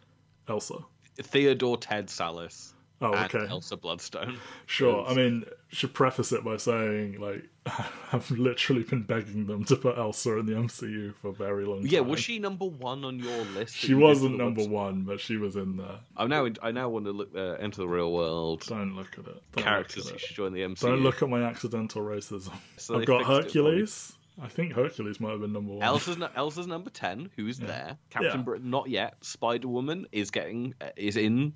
[0.48, 0.78] Elsa?
[1.16, 2.74] Theodore Ted Sallis.
[3.00, 3.46] Oh, okay.
[3.48, 4.38] Elsa Bloodstone.
[4.66, 5.06] Sure.
[5.06, 7.48] I mean, should preface it by saying, like,
[8.12, 11.82] I've literally been begging them to put Elsa in the MCU for a very long
[11.82, 11.86] time.
[11.86, 13.76] Yeah, was she number one on your list?
[13.76, 16.00] She wasn't number one, but she was in there.
[16.16, 18.64] I now, I now want to look uh, into the real world.
[18.66, 19.42] Don't look at it.
[19.52, 20.80] Don't characters who should join the MCU.
[20.80, 22.52] Don't look at my accidental racism.
[22.78, 24.12] So I've got Hercules.
[24.40, 25.82] I think Hercules might have been number one.
[25.82, 27.28] Elsa's, Elsa's number ten.
[27.36, 27.66] Who's yeah.
[27.66, 27.98] there?
[28.10, 28.44] Captain yeah.
[28.44, 29.16] Britain, not yet.
[29.20, 31.54] Spider Woman is getting uh, is in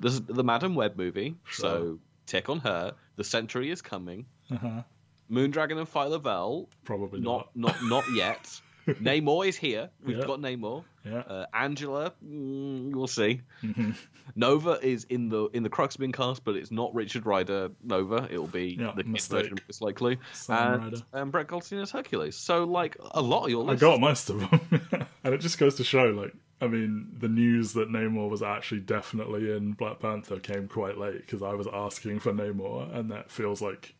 [0.00, 1.62] this is the Madam Web movie, sure.
[1.62, 2.94] so take on her.
[3.16, 4.26] The Sentry is coming.
[4.50, 4.82] Uh-huh.
[5.30, 6.68] Moondragon and Phyla-Vell.
[6.84, 7.50] Probably not.
[7.54, 8.60] Not not, not yet.
[9.00, 9.90] Namor is here.
[10.04, 10.26] We've yep.
[10.26, 10.84] got Namor.
[11.04, 11.18] Yeah.
[11.20, 13.40] Uh, Angela, mm, we'll see.
[13.62, 13.92] Mm-hmm.
[14.34, 18.28] Nova is in the in the Cruxman cast, but it's not Richard Rider Nova.
[18.30, 20.18] It'll be yeah, the kid version most likely.
[20.32, 22.36] Sam and, and Brett Goldstein as Hercules.
[22.36, 23.82] So like a lot of your list.
[23.82, 27.28] I got most of them, and it just goes to show like I mean, the
[27.28, 31.68] news that Namor was actually definitely in Black Panther came quite late because I was
[31.72, 33.94] asking for Namor, and that feels like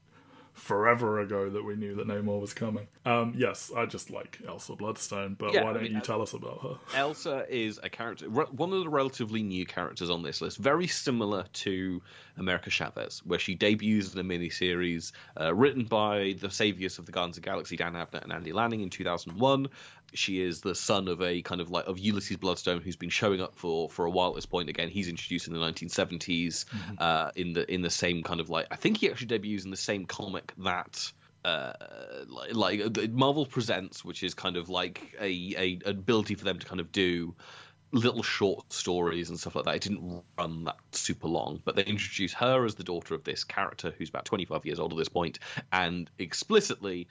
[0.56, 2.88] forever ago that we knew that Namor was coming.
[3.04, 6.22] Um, yes, I just like Elsa Bloodstone, but yeah, why don't I mean, you tell
[6.22, 6.98] us about her?
[6.98, 11.44] Elsa is a character, one of the relatively new characters on this list, very similar
[11.52, 12.00] to
[12.38, 17.12] America Chavez, where she debuts in a miniseries uh, written by the saviors of the
[17.12, 19.68] Guardians of the Galaxy, Dan Abnett and Andy Lanning in 2001
[20.14, 23.40] she is the son of a kind of like of Ulysses Bloodstone, who's been showing
[23.40, 24.68] up for for a while at this point.
[24.68, 26.94] Again, he's introduced in the 1970s mm-hmm.
[26.98, 29.70] uh, in the in the same kind of like I think he actually debuts in
[29.70, 31.12] the same comic that.
[31.44, 31.72] Uh,
[32.26, 36.66] like, like Marvel presents, which is kind of like a, a ability for them to
[36.66, 37.36] kind of do
[37.92, 39.76] little short stories and stuff like that.
[39.76, 43.44] It didn't run that super long, but they introduce her as the daughter of this
[43.44, 45.38] character who's about 25 years old at this point,
[45.72, 47.08] and explicitly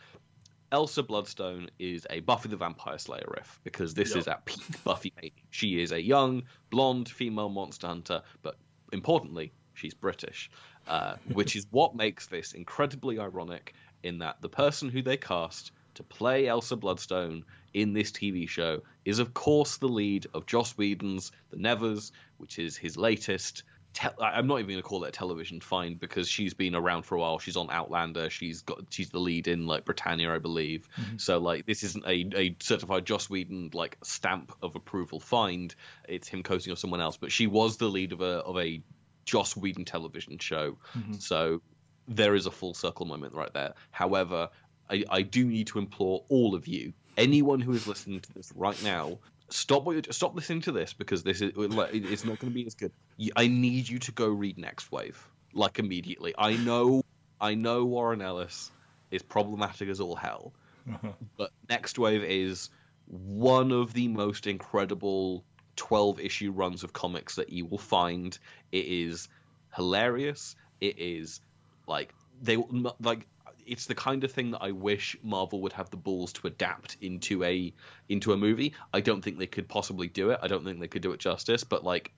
[0.71, 4.17] Elsa Bloodstone is a Buffy the Vampire Slayer riff because this yep.
[4.17, 5.33] is at peak Buffy.
[5.49, 8.57] She is a young, blonde female monster hunter, but
[8.91, 10.49] importantly, she's British,
[10.87, 13.73] uh, which is what makes this incredibly ironic
[14.03, 18.81] in that the person who they cast to play Elsa Bloodstone in this TV show
[19.05, 23.63] is, of course, the lead of Joss Whedon's The Nevers, which is his latest
[23.95, 27.03] te- I'm not even going to call it a television find because she's been around
[27.03, 27.39] for a while.
[27.39, 28.29] She's on Outlander.
[28.29, 30.87] She's got she's the lead in like Britannia, I believe.
[30.99, 31.17] Mm-hmm.
[31.17, 35.73] So like this isn't a, a certified Joss Whedon like stamp of approval find.
[36.07, 37.17] It's him coaching or someone else.
[37.17, 38.81] But she was the lead of a of a
[39.23, 40.77] Joss Whedon television show.
[40.95, 41.13] Mm-hmm.
[41.13, 41.61] So
[42.07, 43.73] there is a full circle moment right there.
[43.91, 44.49] However,
[44.89, 48.51] I, I do need to implore all of you, anyone who is listening to this
[48.55, 49.17] right now,
[49.49, 52.91] stop stop listening to this because this is it's not going to be as good.
[53.35, 55.15] I need you to go read Nextwave
[55.53, 56.33] like immediately.
[56.37, 57.03] I know
[57.39, 58.71] I know Warren Ellis
[59.11, 60.53] is problematic as all hell,
[60.89, 61.13] uh-huh.
[61.37, 62.69] but Nextwave is
[63.07, 65.43] one of the most incredible
[65.75, 68.37] 12 issue runs of comics that you will find.
[68.71, 69.27] It is
[69.75, 70.55] hilarious.
[70.81, 71.41] It is
[71.87, 72.57] like they
[72.99, 73.27] like
[73.65, 76.97] it's the kind of thing that I wish Marvel would have the balls to adapt
[77.01, 77.73] into a
[78.09, 78.73] into a movie.
[78.93, 80.39] I don't think they could possibly do it.
[80.41, 81.63] I don't think they could do it justice.
[81.63, 82.11] But like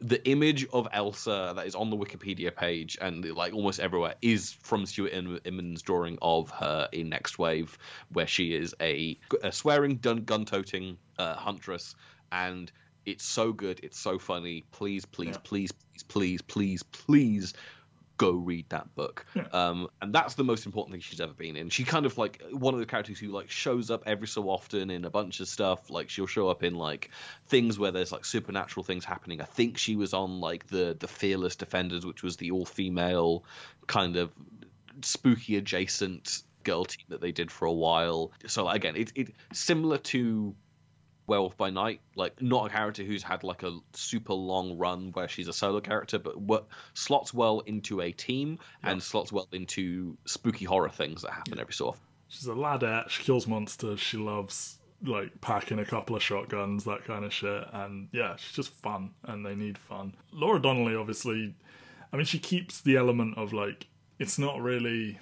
[0.00, 4.52] the image of Elsa that is on the Wikipedia page and like almost everywhere is
[4.62, 7.70] from Stuart Immonen's drawing of her in Nextwave,
[8.12, 11.94] where she is a, a swearing gun toting uh, huntress,
[12.32, 12.72] and
[13.04, 14.64] it's so good, it's so funny.
[14.72, 15.40] Please, please, yeah.
[15.44, 17.54] please, please, please, please, please
[18.20, 19.24] go read that book.
[19.34, 19.46] Yeah.
[19.50, 21.70] Um, and that's the most important thing she's ever been in.
[21.70, 24.90] She kind of like one of the characters who like shows up every so often
[24.90, 25.88] in a bunch of stuff.
[25.88, 27.08] Like she'll show up in like
[27.46, 29.40] things where there's like supernatural things happening.
[29.40, 33.42] I think she was on like the the Fearless Defenders, which was the all female
[33.86, 34.30] kind of
[35.00, 38.32] spooky adjacent girl team that they did for a while.
[38.46, 40.54] So again, it's it similar to
[41.30, 45.28] Werewolf by Night, like not a character who's had like a super long run where
[45.28, 50.18] she's a solo character, but what slots well into a team and slots well into
[50.24, 52.02] spooky horror things that happen every so often.
[52.26, 53.10] She's a ladette.
[53.10, 54.00] She kills monsters.
[54.00, 57.64] She loves like packing a couple of shotguns, that kind of shit.
[57.72, 60.14] And yeah, she's just fun, and they need fun.
[60.32, 61.54] Laura Donnelly, obviously,
[62.12, 63.86] I mean, she keeps the element of like
[64.18, 65.18] it's not really.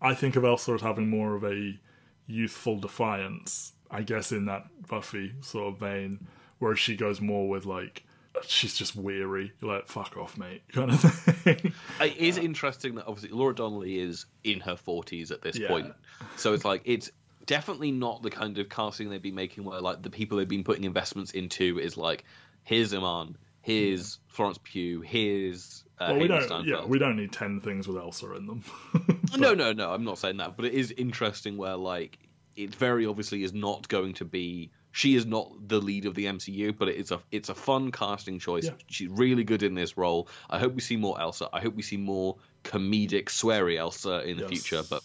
[0.00, 1.78] I think of Elsa as having more of a
[2.26, 6.26] youthful defiance, I guess, in that Buffy sort of vein,
[6.58, 8.04] whereas she goes more with like
[8.46, 11.72] she's just weary, like fuck off, mate, kind of thing.
[12.00, 15.68] It is interesting that obviously Laura Donnelly is in her forties at this Yeah.
[15.68, 15.92] point,
[16.36, 17.10] so it's like it's
[17.46, 20.62] definitely not the kind of casting they'd be making where like the people they've been
[20.64, 22.24] putting investments into is like
[22.62, 26.66] here's Iman, here's Florence Pugh, here's uh, well, we Hayden don't.
[26.66, 28.64] Yeah, we don't need ten things with Elsa in them.
[29.38, 29.92] No, no, no.
[29.92, 32.18] I'm not saying that, but it is interesting where like
[32.62, 34.70] it very obviously is not going to be.
[34.92, 38.38] She is not the lead of the MCU, but it's a it's a fun casting
[38.38, 38.64] choice.
[38.66, 38.72] Yeah.
[38.88, 40.28] She's really good in this role.
[40.48, 41.48] I hope we see more Elsa.
[41.52, 44.50] I hope we see more comedic, sweary Elsa in the Yes.
[44.50, 44.82] future.
[44.88, 45.02] But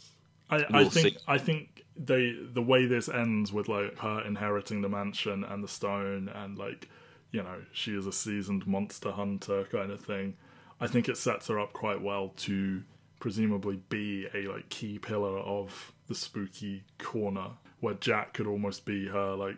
[0.49, 1.23] I, I We'll think see.
[1.27, 5.67] I think they the way this ends with like her inheriting the mansion and the
[5.67, 6.89] stone and like
[7.31, 10.35] you know she is a seasoned monster hunter kind of thing.
[10.81, 12.83] I think it sets her up quite well to
[13.19, 19.07] presumably be a like key pillar of the spooky corner where Jack could almost be
[19.07, 19.57] her like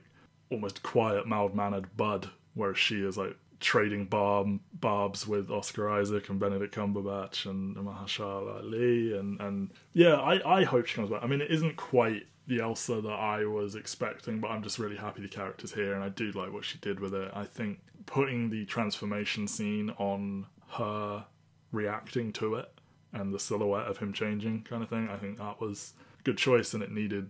[0.52, 6.30] almost quiet, mild mannered bud, whereas she is like trading barb, barbs with Oscar Isaac
[6.30, 11.24] and Benedict Cumberbatch and Mahershala Ali and and yeah, I I hope she comes back.
[11.24, 14.96] I mean, it isn't quite the Elsa that I was expecting, but I'm just really
[14.96, 17.30] happy the character's here and I do like what she did with it.
[17.34, 21.26] I think putting the transformation scene on her
[21.72, 22.72] reacting to it
[23.12, 25.94] and the silhouette of him changing kind of thing, I think that was
[26.28, 27.30] good choice and it needed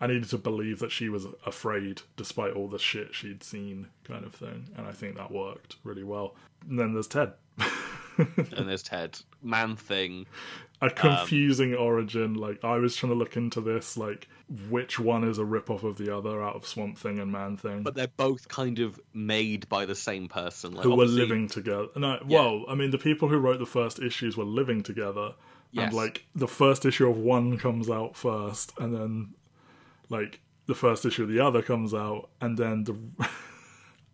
[0.00, 4.26] I needed to believe that she was afraid despite all the shit she'd seen, kind
[4.26, 4.68] of thing.
[4.76, 6.36] And I think that worked really well.
[6.68, 7.32] And then there's Ted.
[8.18, 10.26] and there's Ted, Man Thing.
[10.82, 12.34] A um, confusing origin.
[12.34, 14.28] Like, I was trying to look into this, like,
[14.68, 17.56] which one is a rip off of the other out of Swamp Thing and Man
[17.56, 17.82] Thing.
[17.82, 20.74] But they're both kind of made by the same person.
[20.74, 21.86] Like, who were living together.
[21.96, 25.32] No, well, I mean, the people who wrote the first issues were living together,
[25.76, 25.86] Yes.
[25.88, 29.34] and like the first issue of one comes out first, and then
[30.08, 32.96] like the first issue of the other comes out, and then the.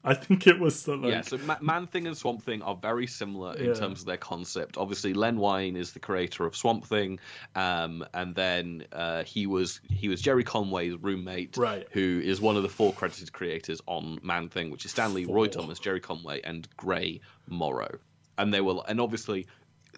[0.04, 2.74] I think it was the, like yeah, so Ma- Man Thing and Swamp Thing are
[2.74, 3.74] very similar in Yeah.
[3.74, 4.76] terms of their concept.
[4.76, 7.20] Obviously, Len Wein is the creator of Swamp Thing,
[7.54, 11.86] um, and then uh, he was he was Gerry Conway's roommate, Right.
[11.92, 15.24] Who is one of the four credited creators on Man Thing, which is Stan Lee,
[15.24, 17.98] Roy Thomas, Jerry Conway, and Gray Morrow.
[18.38, 19.46] And they were, and obviously,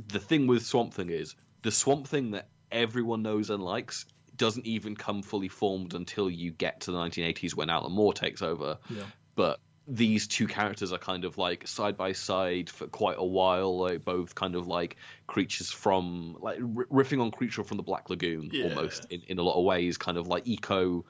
[0.08, 1.34] the thing with Swamp Thing is
[1.64, 4.06] the Swamp Thing that everyone knows and likes
[4.36, 8.42] doesn't even come fully formed until you get to the 1980s when Alan Moore takes
[8.42, 9.02] over yeah.
[9.36, 13.78] but these two characters are kind of like side by side for quite a while
[13.78, 14.96] like both kind of like
[15.26, 18.64] creatures from like riffing on creature from the black lagoon Yeah.
[18.64, 21.04] almost in, in a lot of ways kind of like eco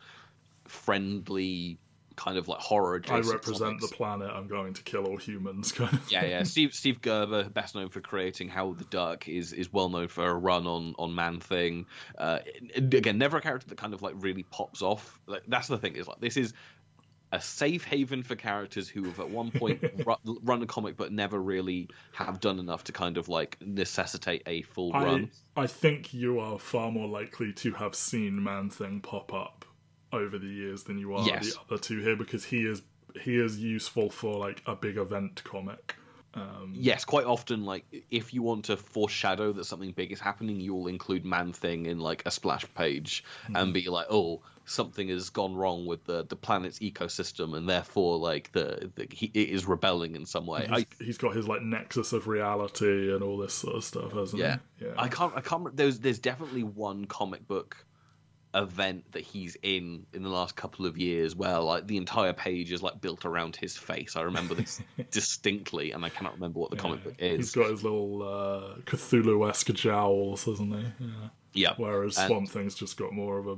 [0.66, 1.78] friendly
[2.16, 4.30] kind of like horror I represent the planet.
[4.30, 5.72] I'm going to kill all humans.
[5.72, 6.12] Kind of.
[6.12, 6.42] yeah, yeah.
[6.44, 10.26] Steve Steve Gerber, best known for creating Howard the Duck, is is well known for
[10.26, 11.86] a run on on Man Thing.
[12.16, 12.40] Uh,
[12.74, 15.18] again, never a character that kind of like really pops off.
[15.26, 16.54] Like that's the thing is like this is
[17.32, 21.10] a safe haven for characters who have at one point ru- run a comic but
[21.10, 25.30] never really have done enough to kind of like necessitate a full I run.
[25.56, 29.64] I think you are far more likely to have seen Man Thing pop up
[30.14, 31.54] over the years than you are Yes.
[31.54, 32.82] the other two here because he is
[33.22, 35.96] he is useful for like a big event comic.
[36.34, 40.60] Um, yes, quite often, like if you want to foreshadow that something big is happening,
[40.60, 43.72] you'll include Man Thing in like a splash page and hmm.
[43.72, 48.50] be like, "Oh, something has gone wrong with the the planet's ecosystem, and therefore, like
[48.50, 51.62] the, the he it is rebelling in some way." I, He's, he's got his like
[51.62, 54.86] nexus of reality and all this sort of stuff, hasn't yeah, he?
[54.86, 54.94] Yeah.
[54.98, 55.36] I can't.
[55.36, 55.76] I can't.
[55.76, 57.84] There's there's definitely one comic book
[58.54, 62.72] event that he's in in the last couple of years where like the entire page
[62.72, 64.16] is like built around his face.
[64.16, 64.80] I remember this
[65.10, 67.36] distinctly, and I cannot remember what the comic book is.
[67.38, 70.84] He's got his little uh, Cthulhu-esque jowls, hasn't he?
[71.00, 71.28] Yeah.
[71.52, 73.56] yeah, Whereas And- Swamp Thing's just got more of a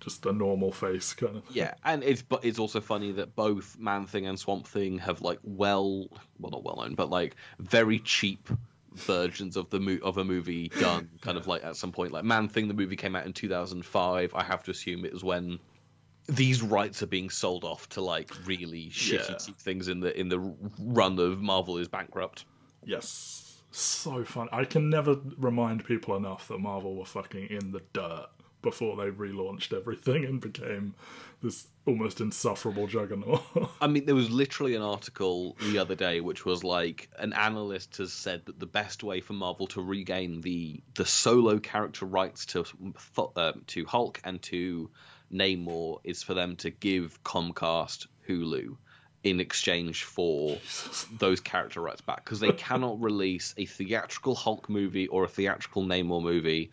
[0.00, 1.44] just a normal face kind of.
[1.50, 5.20] Yeah, and it's but it's also funny that both Man Thing and Swamp Thing have
[5.22, 6.08] like well,
[6.40, 8.48] well not well known, but like very cheap
[8.94, 12.24] versions of the mo- of a movie done kind of like at some point like
[12.24, 15.58] Man Thing the movie came out in 2005 I have to assume it was when
[16.26, 19.54] these rights are being sold off to like really shitty Yeah.
[19.60, 20.38] things in the in the
[20.78, 22.44] run of Marvel is bankrupt
[22.84, 23.46] Yes.
[23.72, 24.48] So fun.
[24.50, 28.26] I can never remind people enough that Marvel were fucking in the dirt
[28.62, 30.94] before they relaunched everything and became
[31.42, 33.42] this almost insufferable juggernaut.
[33.80, 37.96] I mean, there was literally an article the other day which was like an analyst
[37.96, 42.46] has said that the best way for Marvel to regain the the solo character rights
[42.46, 42.64] to
[43.36, 44.90] uh, to Hulk and to
[45.32, 48.76] Namor is for them to give Comcast Hulu
[49.22, 50.58] in exchange for
[51.18, 55.84] those character rights back because they cannot release a theatrical Hulk movie or a theatrical
[55.84, 56.70] Namor movie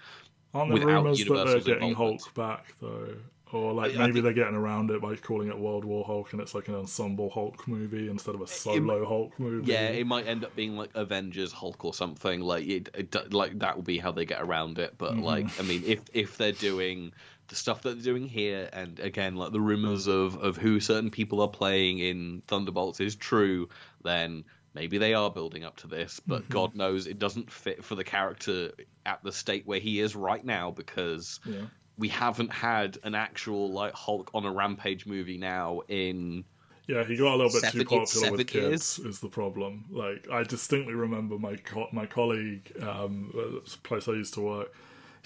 [0.54, 3.16] Aren't there rumors that they're getting Hulk back though?
[3.54, 6.04] Or like I, maybe I think, they're getting around it by calling it World War
[6.04, 9.72] Hulk and it's like an ensemble Hulk movie instead of a solo it, Hulk movie.
[9.72, 12.42] Yeah, it might end up being like Avengers Hulk or something.
[12.42, 14.96] Like it, it like that will be how they get around it.
[14.98, 15.24] But mm-hmm.
[15.24, 17.14] like I mean, if if they're doing
[17.48, 21.10] the stuff that they're doing here, and again, like the rumors of of who certain
[21.10, 23.70] people are playing in Thunderbolts is true,
[24.04, 24.44] then
[24.78, 26.22] maybe they are building up to this.
[26.26, 26.54] But mm-hmm.
[26.54, 28.72] God knows it doesn't fit for the character
[29.06, 31.40] at the state where he is right now because.
[31.46, 31.66] Yeah.
[32.00, 36.46] We haven't had an actual like Hulk on a rampage movie now in
[36.88, 38.98] yeah, he got a little bit seven, too popular with kids.
[38.98, 39.16] Years.
[39.16, 39.86] Is the problem?
[39.90, 44.74] Like, I distinctly remember my co- my colleague, um, place I used to work,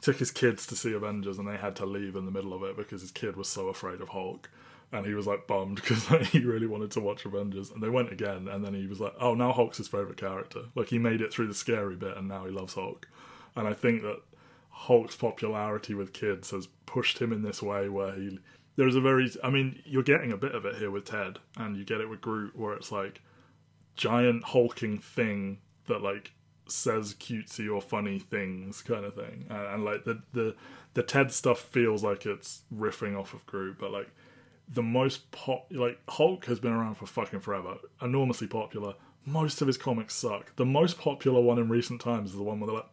[0.02, 2.64] took his kids to see Avengers and they had to leave in the middle of
[2.64, 4.50] it because his kid was so afraid of Hulk.
[4.92, 7.72] And he was like bummed because like, he really wanted to watch Avengers.
[7.72, 10.64] And they went again, and then he was like, "Oh, now Hulk's his favorite character.
[10.76, 13.08] Like he made it through the scary bit, and now he loves Hulk."
[13.56, 14.22] And I think that
[14.70, 18.40] Hulk's popularity with kids has pushed him in this way where he
[18.76, 21.78] there's a very I mean you're getting a bit of it here with Ted and
[21.78, 23.22] you get it with Groot where it's like
[23.96, 26.32] giant hulking thing that like
[26.68, 30.56] says cutesy or funny things kind of thing and, and, like the the
[30.94, 34.10] the ted stuff feels like it's riffing off of groot but like
[34.74, 38.94] the most pop like hulk has been around for fucking forever enormously popular
[39.26, 42.60] most of his comics suck the most popular one in recent times is the one
[42.60, 42.90] where they're like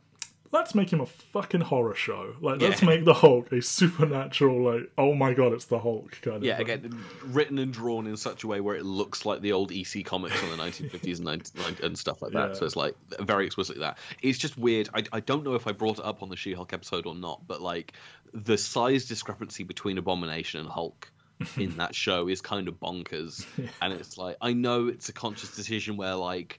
[0.52, 2.34] let's make him a fucking horror show.
[2.40, 6.38] Like, let's make the Hulk a supernatural, like, oh my god, it's the Hulk kind
[6.38, 6.44] of.
[6.44, 6.70] Yeah, thing.
[6.70, 10.04] again, written and drawn in such a way where it looks like the old EC
[10.04, 12.50] comics from the 1950s and, 19, and stuff like that.
[12.50, 12.54] Yeah.
[12.54, 13.98] So it's like very explicitly that.
[14.22, 14.88] It's just weird.
[14.94, 17.46] I, I don't know if I brought it up on the She-Hulk episode or not,
[17.46, 17.92] but like
[18.32, 21.10] the size discrepancy between Abomination and Hulk.
[21.56, 23.68] in that show is kind of bonkers yeah.
[23.82, 26.58] and it's like i know it's a conscious decision where like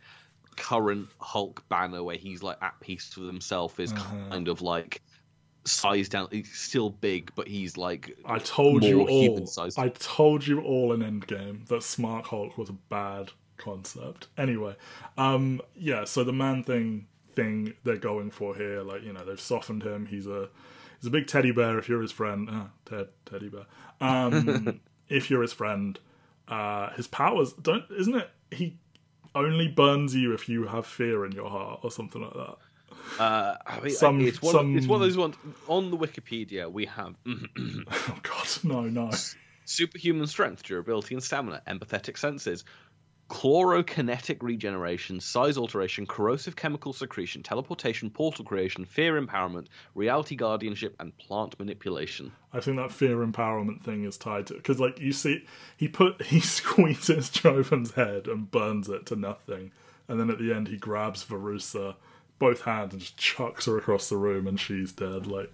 [0.59, 4.15] current Hulk banner where he's like at peace with himself is uh-huh.
[4.29, 5.01] kind of like
[5.65, 6.27] sized down.
[6.31, 9.49] He's still big, but he's like I told you all.
[9.77, 14.27] I told you all in Endgame that Smart Hulk was a bad concept.
[14.37, 14.75] Anyway,
[15.17, 16.03] um, yeah.
[16.03, 20.05] So the man thing thing they're going for here, like you know, they've softened him.
[20.05, 20.49] He's a
[20.99, 21.77] he's a big teddy bear.
[21.79, 23.65] If you're his friend, uh, Ted teddy bear.
[24.01, 25.99] Um, if you're his friend,
[26.47, 27.85] uh, his powers don't.
[27.97, 28.29] Isn't it?
[28.51, 28.77] He
[29.35, 32.57] only burns you if you have fear in your heart or something like that.
[33.19, 34.77] Uh, I mean, some, it's, one, some...
[34.77, 35.35] it's one of those ones
[35.67, 36.71] on the Wikipedia.
[36.71, 39.11] We have oh god, no, no.
[39.65, 42.63] Superhuman strength, durability, and stamina, empathetic senses,
[43.29, 51.15] chlorokinetic regeneration, size alteration, corrosive chemical secretion, teleportation, portal creation, fear empowerment, reality guardianship, and
[51.17, 52.31] plant manipulation.
[52.51, 55.45] I think that fear empowerment thing is tied to because, like, you see,
[55.77, 59.71] he put he squeezes Jovan's head and burns it to nothing,
[60.07, 61.95] and then at the end he grabs Verussa,
[62.39, 65.27] both hands, and just chucks her across the room, and she's dead.
[65.27, 65.53] Like,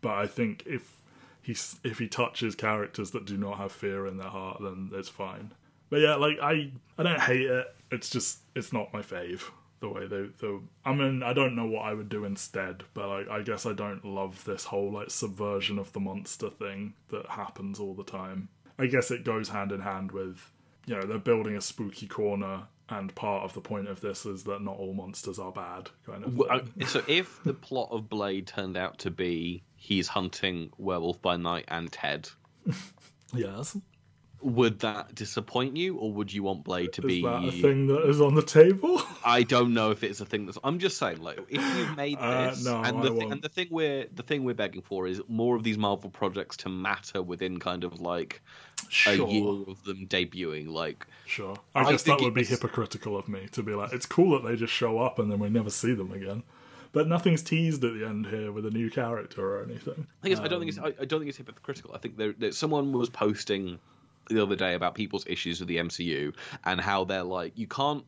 [0.00, 0.96] but I think if
[1.40, 1.52] he
[1.84, 5.52] if he touches characters that do not have fear in their heart, then it's fine.
[5.92, 7.66] But yeah, like I I don't hate it.
[7.90, 9.42] It's just it's not my fave
[9.80, 13.08] the way they the I mean I don't know what I would do instead, but
[13.08, 17.26] like I guess I don't love this whole like subversion of the monster thing that
[17.26, 18.48] happens all the time.
[18.78, 20.50] I guess it goes hand in hand with
[20.86, 24.44] you know they're building a spooky corner and part of the point of this is
[24.44, 28.46] that not all monsters are bad kind of well, so if the plot of blade
[28.46, 32.30] turned out to be he's hunting werewolf by night and ted
[33.34, 33.76] yes
[34.42, 37.86] would that disappoint you, or would you want Blade to is be that a thing
[37.86, 39.00] that is on the table?
[39.24, 40.58] I don't know if it's a thing that's.
[40.64, 43.42] I'm just saying, like, if you made uh, this, uh, no, and, the thing, and
[43.42, 46.68] the thing we're the thing we're begging for is more of these Marvel projects to
[46.68, 48.42] matter within kind of like
[48.88, 49.26] sure.
[49.26, 50.68] a year of them debuting.
[50.68, 54.06] Like, sure, I, I guess that would be hypocritical of me to be like, it's
[54.06, 56.42] cool that they just show up and then we never see them again
[56.92, 60.06] but nothing's teased at the end here with a new character or anything.
[60.22, 61.94] I guess um, I don't think it's I, I, don't think it's hypocritical.
[61.94, 63.78] I think there, there, someone was posting
[64.32, 68.04] the other day about people's issues with the MCU and how they're like, you can't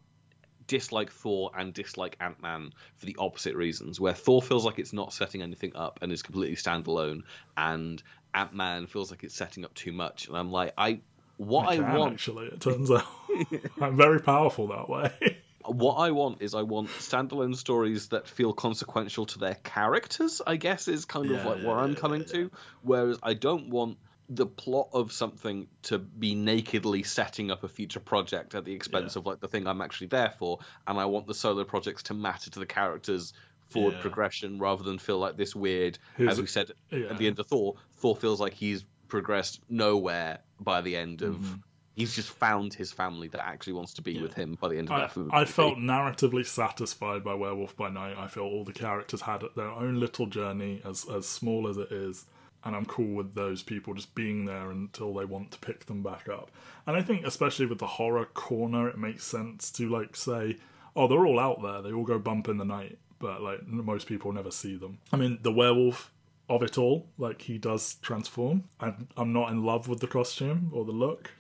[0.67, 4.93] dislike Thor and dislike Ant Man for the opposite reasons, where Thor feels like it's
[4.93, 7.23] not setting anything up and is completely standalone,
[7.57, 8.03] and
[8.33, 10.29] Ant Man feels like it's setting up too much.
[10.29, 11.01] And I'm like, I
[11.37, 13.05] what I, I want actually, it turns out
[13.81, 15.39] I'm very powerful that way.
[15.67, 20.43] What I want is I want standalone stories that feel consequential to their characters.
[20.47, 22.51] I guess is kind of like yeah, where I'm yeah, coming yeah, to.
[22.83, 23.97] Whereas I don't want
[24.29, 29.15] the plot of something to be nakedly setting up a future project at the expense
[29.15, 29.21] Yeah.
[29.21, 32.15] of like the thing I'm actually there for, and I want the solo projects to
[32.15, 33.33] matter to the characters'
[33.69, 34.01] forward Yeah.
[34.01, 35.99] progression rather than feel like this weird.
[36.17, 37.07] Here's as we said yeah.
[37.11, 41.37] at the end of Thor, Thor feels like he's progressed nowhere by the end of.
[41.37, 41.55] Mm-hmm.
[41.97, 44.89] He's just found his family that actually wants to be with him by the end
[44.89, 45.31] of I, that film.
[45.33, 48.17] I felt narratively satisfied by Werewolf by Night.
[48.19, 51.93] I feel all the characters had their own little journey, as as small as it
[51.93, 52.25] is,
[52.65, 56.03] and I'm cool with those people just being there until they want to pick them
[56.03, 56.51] back up.
[56.87, 60.59] And I think, especially with the horror corner, it makes sense to like say,
[60.97, 61.83] "Oh, they're all out there.
[61.83, 64.99] They all go bump in the night," but like most people never see them.
[65.13, 66.11] I mean, the werewolf
[66.49, 68.65] of it all, like he does transform.
[68.81, 71.31] I'm I'm not in love with the costume or the look.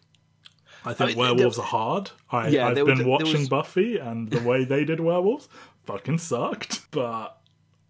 [0.86, 2.10] I think mean, werewolves there- are hard.
[2.30, 5.00] I, Yeah, I've there was- been there watching was- Buffy, and the way they did
[5.00, 5.48] werewolves
[5.84, 6.80] fucking sucked.
[6.90, 7.38] But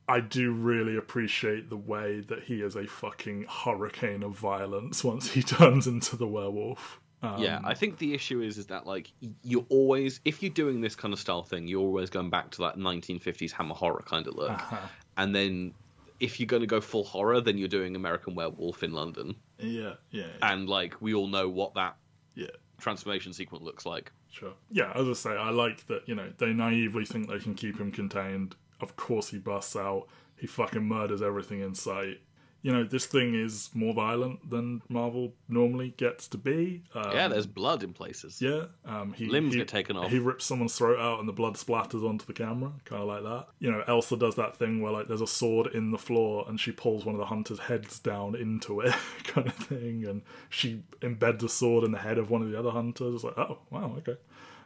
[0.09, 5.31] I do really appreciate the way that he is a fucking hurricane of violence once
[5.31, 7.01] he turns into the werewolf.
[7.23, 9.11] Um, yeah, I think the issue is is that like
[9.43, 12.63] you're always if you're doing this kind of style thing, you're always going back to
[12.63, 14.77] that 1950s hammer horror kind of look, Uh-huh.
[15.17, 15.73] and then
[16.21, 19.95] if you're going to go full horror, then you're doing American Werewolf in London, yeah,
[20.11, 21.97] yeah, yeah, and like we all know what that
[22.35, 22.47] yeah.
[22.79, 24.13] transformation sequence looks like.
[24.31, 24.53] Sure.
[24.71, 27.79] Yeah, as I say, I like that, you know, they naively think they can keep
[27.79, 28.55] him contained.
[28.85, 30.07] Of course he busts out.
[30.37, 32.21] He fucking murders everything in sight.
[32.61, 36.83] You know, this thing is more violent than Marvel normally gets to be.
[36.95, 38.41] Um, yeah, there's blood in places.
[38.41, 40.11] Yeah, um, he, Limbs he- get taken off.
[40.11, 43.23] He rips someone's throat out and the blood splatters onto the camera, kind of like
[43.23, 43.49] that.
[43.59, 46.59] You know, Elsa does that thing where like there's a sword in the floor and
[46.59, 50.83] she pulls one of the hunters' heads down into it, kind of thing, and she
[51.01, 53.15] embeds a sword in the head of one of the other hunters.
[53.17, 54.17] It's like, oh wow, okay.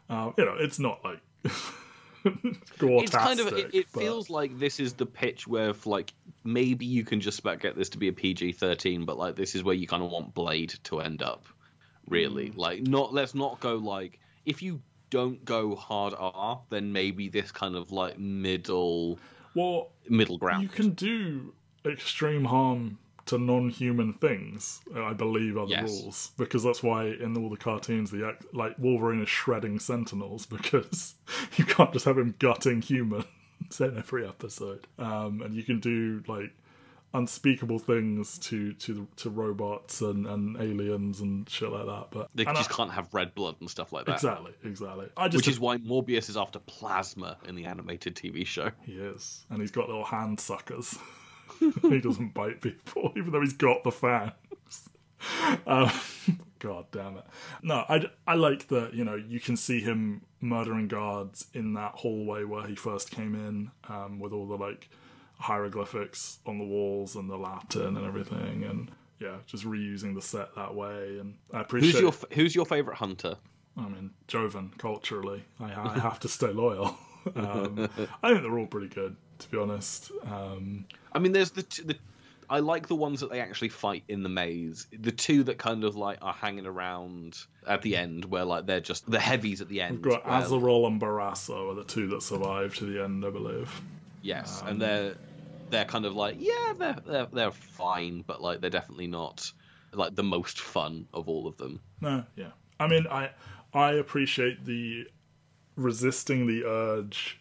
[0.08, 1.20] Um, you know, it's not like
[2.80, 6.12] It's kind of it, it feels like this is the pitch where like
[6.44, 9.64] maybe you can just about get this to be a PG-13, but like this is
[9.64, 11.46] where you kind of want Blade to end up.
[12.08, 12.56] Really, mm.
[12.56, 17.52] like not let's not go like if you don't go hard R, then maybe this
[17.52, 19.18] kind of like middle
[19.54, 20.62] well, middle ground.
[20.62, 21.52] you can do
[21.84, 22.98] extreme harm
[23.28, 24.80] to non-human things.
[24.94, 26.02] I believe are the Yes.
[26.02, 30.44] rules because that's why in all the cartoons, the act- like Wolverine is shredding Sentinels
[30.56, 31.14] because
[31.56, 33.24] you can't just have him gutting humans
[33.80, 34.86] in every episode.
[34.98, 36.52] Um, and you can do like
[37.14, 42.08] unspeakable things to to to robots and, and aliens and shit like that.
[42.10, 44.16] But They just I- can't have red blood and stuff like that.
[44.16, 45.08] exactly, exactly.
[45.16, 48.70] I just Which is why Morbius is after plasma in the animated TV show.
[48.84, 50.98] He is, and he's got little hand suckers.
[51.82, 54.32] he doesn't bite people, even though he's got the fangs.
[55.66, 55.90] Um,
[56.60, 57.24] God damn it!
[57.60, 58.94] No, I, I like that.
[58.94, 63.34] You know, you can see him murdering guards in that hallway where he first came
[63.34, 64.88] in, um, with all the like
[65.40, 70.54] hieroglyphics on the walls and the Latin and everything, and yeah, just reusing the set
[70.54, 71.18] that way.
[71.18, 71.92] And I appreciate.
[71.92, 73.36] Who's your f- Who's your favorite hunter?
[73.76, 76.96] I mean, Jovan, culturally, I, I have to stay loyal.
[77.34, 77.88] Um,
[78.22, 80.10] I think they're all pretty good, to be honest.
[80.30, 81.96] Um, I mean, there's the, t- the
[82.50, 84.86] I like the ones that they actually fight in the maze.
[84.98, 87.36] The two that kind of like are hanging around
[87.66, 89.96] at the end, where like they're just the heavies at the end.
[90.04, 93.30] we've got where- Azarel and Barasso are the two that survive to the end, I
[93.30, 93.70] believe.
[94.22, 95.14] yes, um, and they're
[95.70, 99.52] they're kind of like yeah, they're they're they're fine, but like they're definitely not
[99.92, 101.80] like the most fun of all of them.
[102.00, 102.50] No, yeah.
[102.80, 103.30] I mean, I
[103.74, 105.06] I appreciate the
[105.76, 107.38] resisting the urge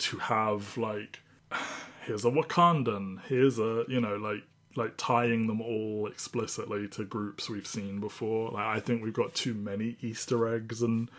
[0.00, 1.20] to have like
[2.04, 4.42] here's a Wakandan, here's a you know like
[4.76, 8.50] like tying them all explicitly to groups we've seen before.
[8.50, 11.10] Like I think we've got too many Easter eggs and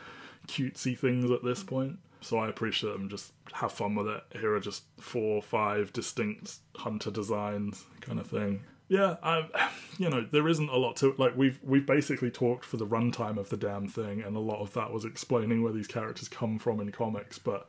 [0.47, 1.99] cutesy things at this point.
[2.21, 3.09] So I appreciate them.
[3.09, 4.23] Just have fun with it.
[4.39, 8.61] Here are just four or five distinct hunter designs, kind of thing.
[8.87, 11.19] Yeah, I, you know, there isn't a lot to it.
[11.19, 14.61] Like we've we've basically talked for the runtime of the damn thing, and a lot
[14.61, 17.39] of that was explaining where these characters come from in comics.
[17.39, 17.67] But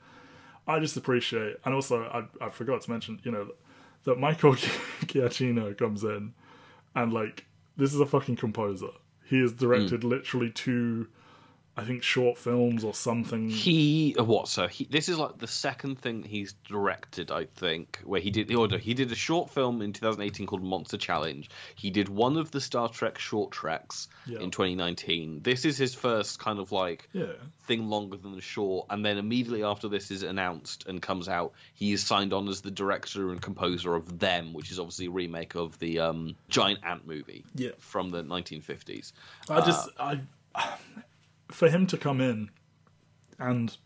[0.66, 3.48] I just appreciate, and also I I forgot to mention, you know,
[4.04, 4.54] that Michael
[5.06, 6.34] Giacchino comes in,
[6.94, 7.46] and like
[7.76, 8.90] this is a fucking composer.
[9.24, 10.08] He has directed hmm.
[10.10, 11.08] literally two,
[11.74, 13.48] I think, short films or something.
[13.48, 14.46] He uh, what?
[14.48, 18.52] So he this is like the second thing he's directed, I think, where he did.
[18.54, 21.48] Oh no, he did a short film in 2018 called Monster Challenge.
[21.74, 24.40] He did one of the Star Trek short treks Yeah.
[24.40, 25.40] in 2019.
[25.42, 27.32] This is his first kind of like yeah,
[27.64, 31.52] thing longer than the short, and then immediately after this is announced and comes out,
[31.72, 35.10] he is signed on as the director and composer of Them, which is obviously a
[35.10, 37.70] remake of the um, giant ant movie Yeah.
[37.78, 39.12] from the 1950s.
[39.48, 40.20] I just I
[41.52, 42.50] for him to come in
[43.38, 43.76] and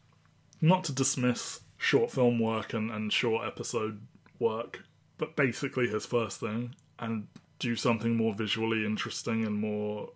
[0.60, 4.00] not to dismiss short film work and, and short episode
[4.38, 4.82] work,
[5.18, 7.26] but basically his first thing, and
[7.58, 10.10] do something more visually interesting and more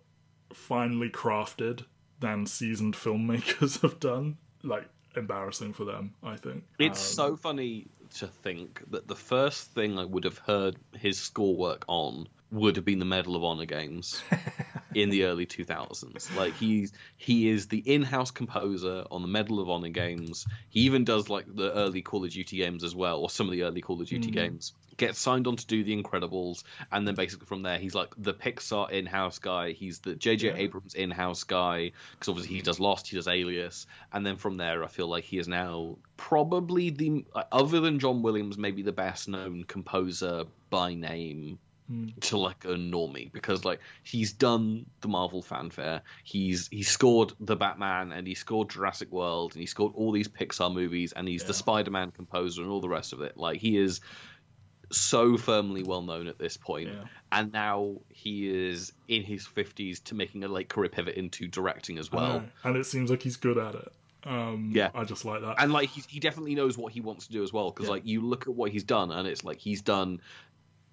[0.53, 1.85] finely crafted
[2.19, 4.37] than seasoned filmmakers have done.
[4.63, 6.63] Like, embarrassing for them, I think.
[6.79, 11.17] It's Um, so funny to think that the first thing I would have heard his
[11.17, 14.21] score work on would have been the Medal of Honor games
[14.93, 16.35] in the early 2000s.
[16.35, 20.45] Like he's he is the in-house composer on the Medal of Honor games.
[20.69, 23.53] He even does like the early Call of Duty games as well, or some of
[23.53, 24.33] the early Call of Duty Mm.
[24.33, 24.73] games.
[24.97, 28.33] Gets signed on to do the Incredibles, and then basically from there he's like the
[28.33, 29.71] Pixar in-house guy.
[29.71, 30.47] He's the J.J.
[30.49, 30.55] Yeah.
[30.57, 34.83] Abrams in-house guy because obviously he does Lost, he does Alias, and then from there
[34.83, 39.29] I feel like he is now probably the other than John Williams, maybe the best
[39.29, 41.57] known composer by name
[41.91, 42.19] Mm.
[42.21, 47.55] to like a normie because like he's done the Marvel fanfare, he's he scored the
[47.57, 51.41] Batman and he scored Jurassic World and he scored all these Pixar movies and he's
[51.41, 51.47] Yeah.
[51.47, 53.35] the Spider-Man composer and all the rest of it.
[53.35, 53.99] Like he is
[54.91, 57.03] so firmly well known at this point, Yeah.
[57.31, 61.97] and now he is in his fifties to making a late career pivot into directing
[61.97, 62.43] as well.
[62.63, 63.91] and it seems like he's good at it.
[64.23, 64.91] Um, Yeah.
[64.93, 65.55] I just like that.
[65.59, 67.91] and like he, he definitely knows what he wants to do as well because Yeah.
[67.93, 70.21] like you look at what he's done and it's like he's done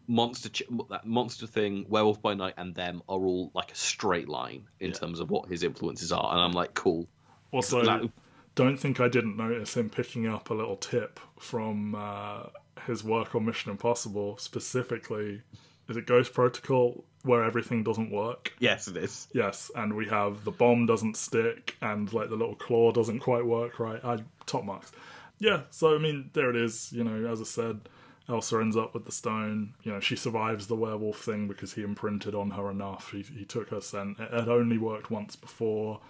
[0.08, 4.28] monster Ch- that monster thing werewolf by night and them are all like a straight
[4.28, 4.96] line in Yeah.
[4.96, 7.06] terms of what his influences are and i'm like cool
[7.52, 8.10] Also, That-
[8.54, 12.44] don't think I didn't notice him picking up a little tip from uh,
[12.86, 15.42] his work on Mission Impossible, specifically,
[15.88, 18.52] is it Ghost Protocol, where everything doesn't work?
[18.58, 22.56] yes it is Yes, and we have the bomb doesn't stick, and like the little
[22.56, 24.04] claw doesn't quite work right.
[24.04, 24.90] I top marks.
[25.38, 26.92] Yeah, so I mean, there it is.
[26.92, 27.88] You know, as I said,
[28.28, 29.74] Elsa ends up with the stone.
[29.82, 33.10] You know, she survives the werewolf thing because he imprinted on her enough.
[33.12, 34.18] He, he took her scent.
[34.20, 36.00] It had only worked once before.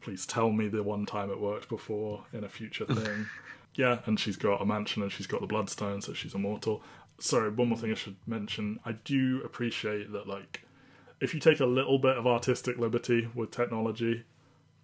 [0.00, 3.26] Please tell me the one time it worked before in a future thing.
[3.74, 6.82] yeah, and she's got a mansion and she's got the bloodstone, so she's immortal.
[7.18, 8.78] Sorry, one more thing I should mention.
[8.84, 10.62] I do appreciate that, like,
[11.20, 14.24] if you take a little bit of artistic liberty with technology,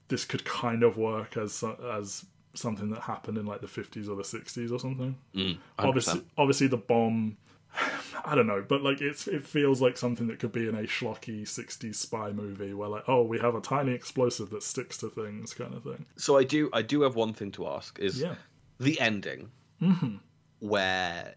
[0.09, 1.63] this could kind of work as
[1.93, 2.25] as
[2.55, 5.17] something that happened in like the 50s or the 60s or something.
[5.35, 7.37] Mm, Obviously, obviously the bomb.
[8.25, 10.83] I don't know, but like it's it feels like something that could be in a
[10.83, 15.09] schlocky 60s spy movie where like oh we have a tiny explosive that sticks to
[15.09, 16.05] things kind of thing.
[16.17, 18.35] so i do i do have one thing to ask is Yeah.
[18.79, 20.17] the ending hmm
[20.59, 21.35] where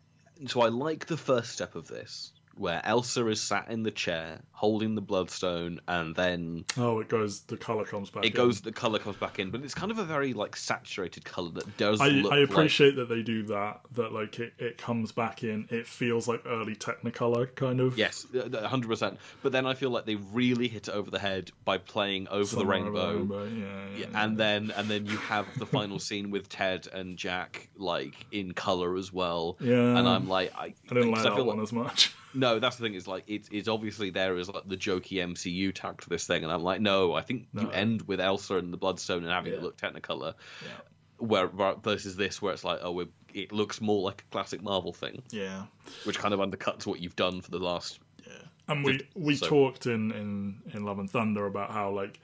[0.47, 4.39] so I like the first step of this, where Elsa is sat in the chair
[4.51, 7.41] holding the bloodstone, and then Oh, it goes.
[7.41, 8.23] The color comes back.
[8.23, 8.33] it in.
[8.33, 11.49] goes, the color comes back in, but it's kind of a very like saturated color
[11.51, 11.99] that does.
[11.99, 13.81] I, I like- appreciate that they do that.
[13.95, 15.67] That like it, it comes back in.
[15.69, 17.97] It feels like early Technicolor kind of.
[17.97, 18.25] Yes,
[18.65, 19.17] hundred percent.
[19.41, 22.43] But then I feel like they really hit it over the head by playing over
[22.43, 23.43] the Somewhere over rainbow.
[23.45, 24.23] Yeah, yeah, Yeah, yeah.
[24.23, 28.53] and then and then you have the final scene with Ted and Jack like in
[28.53, 29.57] color as well.
[29.59, 29.97] Yeah.
[29.97, 32.13] and I'm like, I, I didn't like I that one as much.
[32.33, 32.93] No, that's the thing.
[32.95, 36.43] Is like it's it's obviously there as like the jokey MCU tag to this thing,
[36.43, 39.53] and I'm like, no, I think you end with Elsa and the Bloodstone and having
[39.53, 40.69] it look Technicolor, Yeah.
[41.17, 44.61] where ver- versus this where it's like, oh, we're, it looks more like a classic
[44.63, 45.65] Marvel thing, Yeah.
[46.05, 47.99] which kind of undercuts what you've done for the last.
[48.67, 52.19] And we we So- talked in, in in Love and Thunder about how like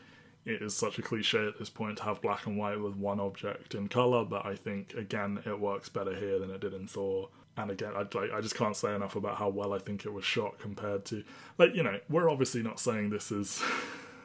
[0.46, 3.20] it is such a cliche at this point to have black and white with one
[3.20, 6.88] object in color, but I think again it works better here than it did in
[6.88, 7.28] Thor.
[7.60, 10.14] And again, I like I just can't say enough about how well I think it
[10.14, 11.26] was shot compared to
[11.58, 13.62] like you know we're obviously not saying this is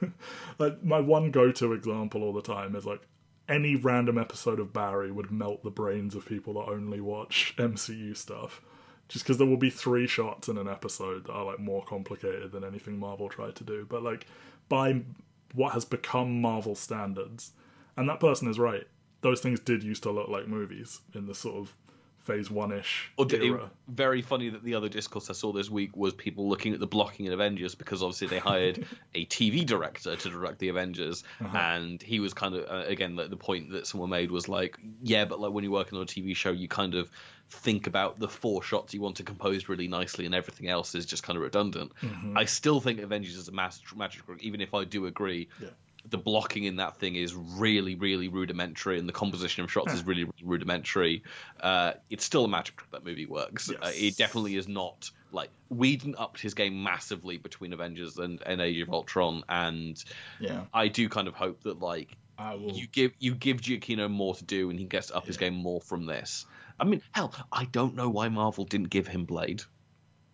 [0.61, 3.01] like my one go to example all the time is like
[3.49, 8.17] any random episode of Barry would melt the brains of people that only watch MCU
[8.17, 8.63] stuff.
[9.09, 12.53] Just because there will be three shots in an episode that are like more complicated
[12.53, 13.85] than anything Marvel tried to do.
[13.91, 14.27] But like
[14.69, 15.03] by
[15.55, 17.51] what has become Marvel standards,
[17.97, 18.87] and that person is right.
[19.23, 21.75] Those things did used to look like movies in the sort of
[22.25, 23.71] phase one ish era.
[23.87, 26.87] very funny that the other discourse I saw this week was people looking at the
[26.87, 31.57] blocking in Avengers because obviously they hired a TV director to direct the Avengers, Uh-huh.
[31.57, 34.79] and he was kind of uh, again like, the point that someone made was like,
[35.03, 37.11] yeah, but like when you're working on a TV show, you kind of
[37.51, 41.05] think about the four shots you want to compose really nicely, and everything else is
[41.05, 41.93] just kind of redundant.
[42.03, 42.39] Mm-hmm.
[42.39, 45.49] I still think Avengers is a master magic, even if I do agree.
[45.61, 45.69] Yeah.
[46.11, 50.05] The blocking in that thing is really, really rudimentary, and the composition of shots is
[50.05, 51.23] really, really rudimentary.
[51.61, 53.71] Uh, it's still a magic trick that movie works.
[53.71, 58.61] Uh, it definitely is not like Whedon upped his game massively between Avengers and, and
[58.61, 60.03] Age of Ultron, and
[60.41, 60.65] Yeah.
[60.73, 62.17] I do kind of hope that like
[62.61, 65.81] you give you give Giacchino more to do, and he gets up his game more
[65.81, 66.47] from this.
[66.79, 69.63] I mean, hell, I don't know why Marvel didn't give him Blade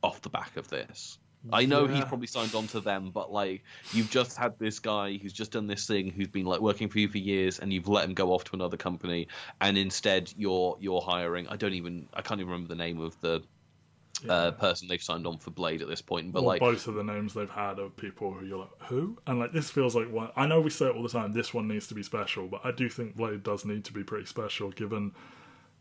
[0.02, 1.18] off the back of this.
[1.52, 3.62] I know he's probably signed on to them, but like
[3.92, 6.98] you've just had this guy who's just done this thing, who's been like working for
[6.98, 9.28] you for years, and you've let him go off to another company,
[9.60, 11.48] and instead you're you're hiring.
[11.48, 13.42] I don't even I can't even remember the name of the
[14.28, 16.94] uh, person they've signed on for Blade at this point, but Well, like both of
[16.94, 19.18] the names they've had of people who you're like, who?
[19.26, 20.30] And like this feels like one.
[20.36, 21.32] I know we say it all the time.
[21.32, 24.04] This one needs to be special, but I do think Blade does need to be
[24.04, 25.12] pretty special, given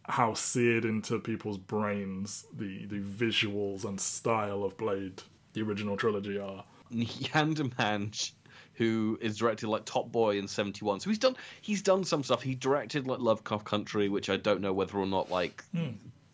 [0.06, 5.22] how seared into people's brains the the visuals and style of Blade,
[5.60, 6.64] the original trilogy, are.
[6.90, 8.32] Yann Demange,
[8.74, 11.02] who is directed like Top Boy in '71.
[11.02, 12.42] So he's done he's done some stuff.
[12.42, 15.64] He directed like Lovecraft Country, which I don't know whether or not like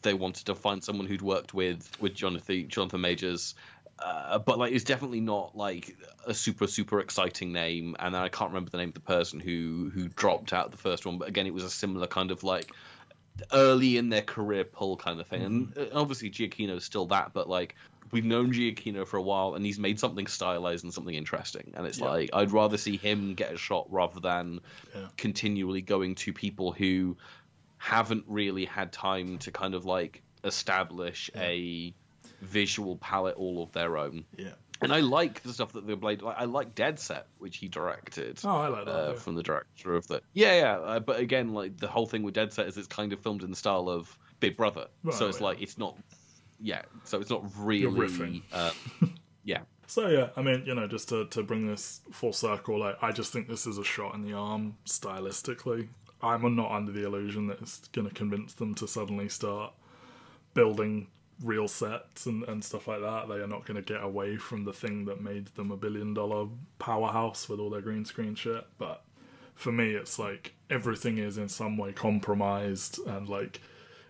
[0.01, 3.55] they wanted to find someone who'd worked with with Jonathan Jonathan Majors.
[3.97, 5.95] Uh, but like, it's definitely not like
[6.27, 9.89] a super super exciting name, and I can't remember the name of the person who
[9.93, 11.17] who dropped out the first one.
[11.17, 12.71] But again, it was a similar kind of like
[13.51, 15.43] early in their career pull kind of thing.
[15.43, 17.75] And uh, obviously Giacchino's still that, but like
[18.15, 21.73] we've known Giacchino for a while and he's made something stylized and something interesting.
[21.75, 22.05] And it's Yeah.
[22.09, 24.61] like I'd rather see him get a shot rather than
[24.95, 25.07] Yeah.
[25.17, 27.17] continually going to people who
[27.77, 31.93] haven't really had time to kind of like establish a
[32.41, 34.25] visual palette all of their own.
[34.37, 34.53] Yeah.
[34.81, 36.21] And I like the stuff that the Blade.
[36.21, 38.91] Like, I like Dead Set, which he directed Oh, I like that.
[38.93, 40.21] uh, from the director of the.
[40.33, 40.77] Yeah, yeah.
[40.77, 43.43] Uh, but again, like the whole thing with Dead Set is it's kind of filmed
[43.43, 45.45] in the style of Big Brother, Right, so it's yeah.
[45.47, 45.97] like it's not.
[46.59, 47.85] Yeah, so it's not really.
[48.53, 48.71] Uh,
[49.43, 52.97] yeah, So yeah, I mean, you know, just to, to bring this full circle, like
[53.01, 55.87] I just think this is a shot in the arm stylistically.
[56.21, 59.73] I'm not under the illusion that it's going to convince them to suddenly start
[60.53, 61.07] building
[61.43, 63.27] real sets and, and stuff like that.
[63.27, 66.13] They are not going to get away from the thing that made them a billion
[66.13, 66.47] dollar
[66.79, 68.65] powerhouse with all their green screen shit.
[68.77, 69.03] But
[69.53, 73.61] for me, it's like everything is in some way compromised and like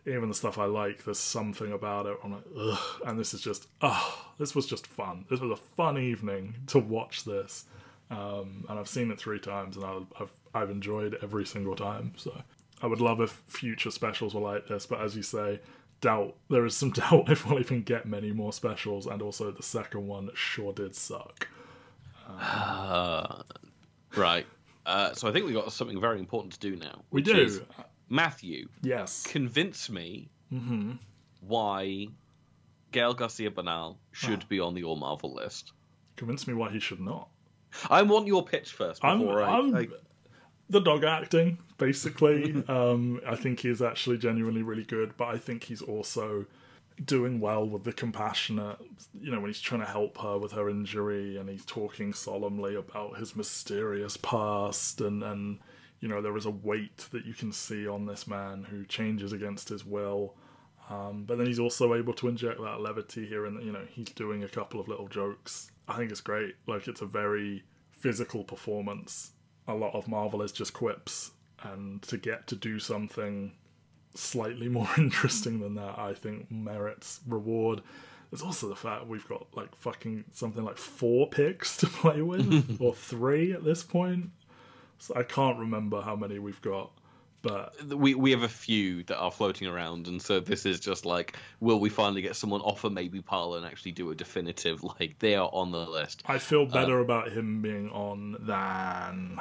[0.05, 2.17] even the stuff I like, there's something about it.
[2.23, 3.01] I'm like, ugh.
[3.05, 5.25] And this is just, ah, this was just fun.
[5.29, 7.65] This was a fun evening to watch this.
[8.11, 12.13] Um, and I've seen it three times, and I've, I've I've enjoyed every single time.
[12.17, 12.41] So
[12.81, 14.85] I would love if future specials were like this.
[14.85, 15.59] But as you say,
[16.01, 19.07] doubt there is some doubt if we'll even get many more specials.
[19.07, 21.47] And also, the second one sure did suck.
[22.39, 23.41] uh,
[24.15, 24.45] right.
[24.85, 27.01] Uh, so I think we got something very important to do now.
[27.09, 27.61] We do, is,
[28.09, 29.23] Matthew, yes.
[29.23, 30.93] convince me hmm
[31.41, 32.07] why
[32.91, 35.73] Gael Garcia Bernal should be on the All Marvel list.
[36.15, 37.27] Convince me why he should not.
[37.89, 39.43] I want your pitch first I'm, I.
[39.43, 39.87] I'm I-
[40.69, 42.63] the dog acting, basically.
[42.67, 46.45] um, I think he's actually genuinely really good, but I think he's also
[47.03, 48.77] doing well with the compassionate,
[49.19, 52.75] you know, when he's trying to help her with her injury and he's talking solemnly
[52.75, 55.59] about his mysterious past and, and
[56.05, 59.33] you know, there is a weight that you can see on this man who changes
[59.33, 60.35] against his will.
[60.87, 64.09] Um, but then he's also able to inject that levity here, and you know he's
[64.09, 65.71] doing a couple of little jokes.
[65.87, 66.57] I think it's great.
[66.67, 69.31] Like it's a very physical performance.
[69.67, 71.31] A lot of Marvel is just quips,
[71.63, 73.53] and to get to do something
[74.13, 77.81] slightly more interesting than that, I think merits reward.
[78.29, 82.77] There's also the fact we've got like fucking something like four picks to play with,
[82.79, 84.29] or three at this point.
[84.99, 86.91] So I can't remember how many we've got,
[87.41, 91.05] but we we have a few that are floating around, and so this is just
[91.05, 94.83] like, will we finally get someone off a maybe pile and actually do a definitive?
[94.83, 96.23] Like they are on the list.
[96.25, 99.39] I feel uh, better about him being on than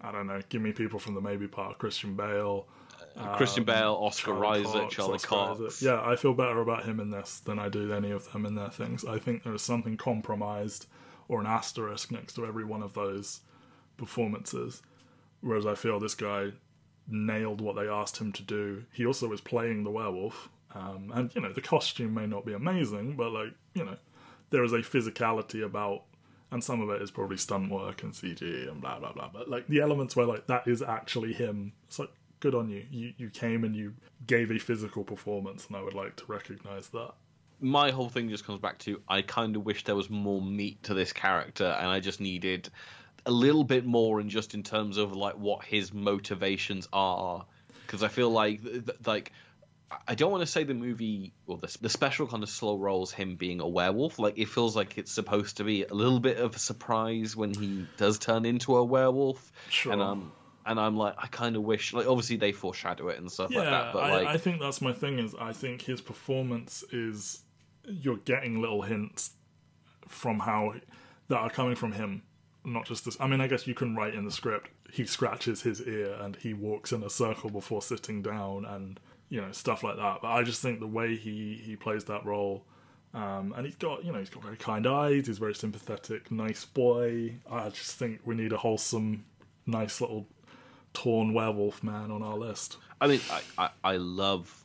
[0.00, 0.40] I don't know.
[0.48, 1.78] Give me people from the maybe part.
[1.78, 2.66] Christian Bale,
[3.16, 5.60] uh, Christian um, Bale, Oscar Charlie Isaac, Cox, Charlie Oscar Cox.
[5.60, 5.82] Isaac.
[5.82, 8.54] Yeah, I feel better about him in this than I do any of them in
[8.54, 9.04] their things.
[9.04, 10.86] I think there is something compromised
[11.28, 13.40] or an asterisk next to every one of those
[13.96, 14.82] performances.
[15.40, 16.52] Whereas I feel this guy
[17.08, 18.84] nailed what they asked him to do.
[18.92, 20.48] He also was playing the werewolf.
[20.74, 23.96] Um, and, you know, the costume may not be amazing, but, like, you know,
[24.50, 26.02] there is a physicality about,
[26.50, 29.30] and some of it is probably stunt work and CG and blah, blah, blah.
[29.32, 31.72] But, like, the elements where, like, that is actually him.
[31.86, 32.84] It's like, good on you.
[32.90, 33.94] You, you came and you
[34.26, 37.12] gave a physical performance, and I would like to recognize that.
[37.60, 40.82] my whole thing just comes back to I kind of wish there was more meat
[40.84, 42.68] to this character, and I just needed
[43.26, 47.44] a little bit more, in just in terms of like what his motivations are,
[47.86, 48.60] because I feel like
[49.04, 49.32] like
[50.08, 53.12] I don't want to say the movie or the, the special kind of slow rolls
[53.12, 54.18] him being a werewolf.
[54.18, 57.52] Like it feels like it's supposed to be a little bit of a surprise when
[57.54, 59.92] he does turn into a werewolf, Sure.
[59.92, 60.32] and um.
[60.68, 63.62] And I'm like, I kind of wish, like, obviously they foreshadow it and stuff like
[63.62, 65.20] Yeah, that, but I, like, I think that's my thing.
[65.20, 67.44] Is I think his performance is
[67.84, 69.30] you're getting little hints
[70.08, 70.74] from how
[71.28, 72.22] that are coming from him,
[72.66, 73.16] not just this.
[73.20, 76.36] I mean, I guess you can write in the script he scratches his ear and
[76.36, 80.18] he walks in a circle before sitting down and you know stuff like that.
[80.22, 82.64] But I just think the way he he plays that role
[83.14, 85.26] Um, and he's got, you know, he's got very kind eyes.
[85.26, 87.36] He's very sympathetic, nice boy.
[87.50, 89.24] I just think we need a wholesome,
[89.64, 90.26] nice little
[90.92, 92.76] torn werewolf man on our list.
[93.00, 94.64] I mean, I, I, I love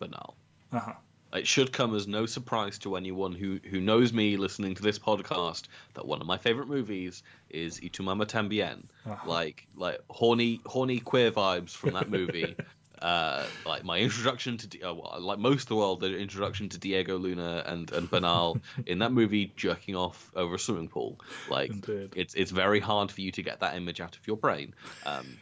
[0.00, 0.34] Bernal.
[0.72, 0.94] Uh-huh.
[1.36, 4.98] It should come as no surprise to anyone who, who knows me listening to this
[4.98, 5.64] podcast
[5.94, 8.84] that one of my favorite movies is Y Tu Mamá También.
[9.04, 9.28] Uh-huh.
[9.28, 12.56] Like like horny horny queer vibes from that movie.
[13.02, 16.78] uh, like my introduction to uh, well, like most of the world, the introduction to
[16.78, 21.20] Diego Luna and and Bernal in that movie jerking off over a swimming pool.
[21.50, 22.12] Like Indeed.
[22.16, 24.74] it's it's very hard for you to get that image out of your brain.
[25.04, 25.38] Um,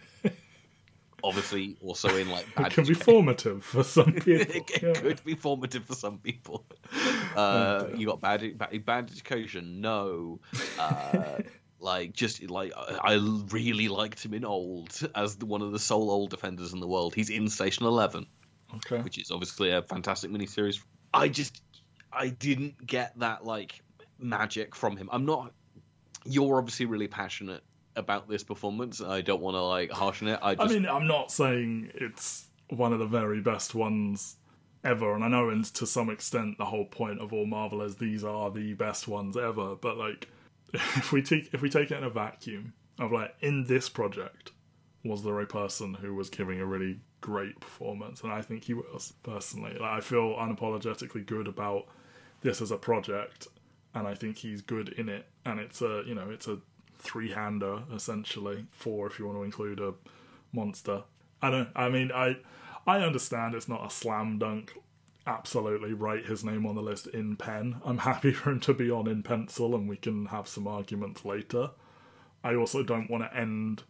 [1.25, 4.33] obviously, also in like bad It can be formative for some people.
[4.35, 4.93] it, it Yeah.
[4.93, 6.65] could be formative for some people.
[7.35, 9.81] Uh, you got bad, bad, bad education.
[9.81, 10.41] No,
[10.79, 11.39] uh,
[11.81, 15.79] like just like I I really liked him in Old as the, one of the
[15.79, 17.15] sole old defenders in the world.
[17.15, 18.27] He's in Station Eleven,
[18.77, 19.01] Okay.
[19.01, 20.81] which is obviously a fantastic miniseries.
[21.13, 21.61] I just
[22.13, 23.81] I didn't get that like
[24.19, 25.09] magic from him.
[25.11, 25.53] I'm not.
[26.27, 27.63] You're obviously really passionate
[27.97, 29.01] about this performance.
[29.01, 30.39] I don't want to like harshen it.
[30.43, 34.37] I I mean, I'm not saying it's one of the very best ones
[34.83, 37.97] ever, and I know, and to some extent, the whole point of all Marvel is
[37.97, 39.75] these are the best ones ever.
[39.77, 40.29] But like,
[40.73, 44.53] if we take if we take it in a vacuum of like in this project,
[45.05, 48.23] was there a person who was giving a really great performance?
[48.23, 49.73] And I think he was personally.
[49.73, 51.87] Like, I feel unapologetically good about
[52.43, 53.49] this as a project,
[53.95, 55.27] and I think he's good in it.
[55.47, 56.59] And it's a you know it's a
[57.05, 59.95] three hander essentially, four if you want to include a
[60.53, 61.05] monster.
[61.41, 61.69] I don't.
[61.77, 62.39] I mean, I
[62.87, 64.73] I understand it's not a slam dunk.
[65.27, 67.77] Absolutely write his name on the list in pen.
[67.85, 71.25] I'm happy for him to be on in pencil, and we can have some arguments
[71.25, 71.71] later.
[72.43, 73.83] I also don't want to end.